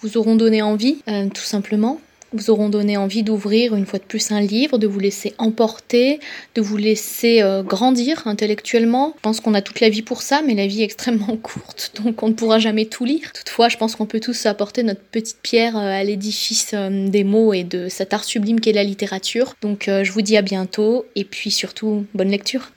vous 0.00 0.16
auront 0.16 0.34
donné 0.34 0.62
envie, 0.62 0.98
euh, 1.08 1.28
tout 1.28 1.42
simplement 1.42 2.00
vous 2.32 2.50
auront 2.50 2.68
donné 2.68 2.96
envie 2.96 3.22
d'ouvrir 3.22 3.74
une 3.74 3.86
fois 3.86 3.98
de 3.98 4.04
plus 4.04 4.30
un 4.30 4.40
livre, 4.40 4.78
de 4.78 4.86
vous 4.86 5.00
laisser 5.00 5.34
emporter, 5.38 6.20
de 6.54 6.60
vous 6.60 6.76
laisser 6.76 7.42
euh, 7.42 7.62
grandir 7.62 8.26
intellectuellement. 8.26 9.14
Je 9.16 9.22
pense 9.22 9.40
qu'on 9.40 9.54
a 9.54 9.62
toute 9.62 9.80
la 9.80 9.88
vie 9.88 10.02
pour 10.02 10.22
ça, 10.22 10.42
mais 10.46 10.54
la 10.54 10.66
vie 10.66 10.82
est 10.82 10.84
extrêmement 10.84 11.36
courte, 11.42 11.92
donc 12.02 12.22
on 12.22 12.28
ne 12.28 12.34
pourra 12.34 12.58
jamais 12.58 12.86
tout 12.86 13.04
lire. 13.04 13.32
Toutefois, 13.32 13.68
je 13.68 13.76
pense 13.76 13.96
qu'on 13.96 14.06
peut 14.06 14.20
tous 14.20 14.46
apporter 14.46 14.82
notre 14.82 15.02
petite 15.02 15.38
pierre 15.42 15.76
euh, 15.76 16.00
à 16.00 16.04
l'édifice 16.04 16.72
euh, 16.74 17.08
des 17.08 17.24
mots 17.24 17.52
et 17.52 17.64
de 17.64 17.88
cet 17.88 18.12
art 18.12 18.24
sublime 18.24 18.60
qu'est 18.60 18.72
la 18.72 18.84
littérature. 18.84 19.54
Donc 19.62 19.84
je 19.86 20.12
vous 20.12 20.22
dis 20.22 20.36
à 20.36 20.42
bientôt, 20.42 21.06
et 21.14 21.24
puis 21.24 21.50
surtout, 21.50 22.04
bonne 22.14 22.30
lecture. 22.30 22.70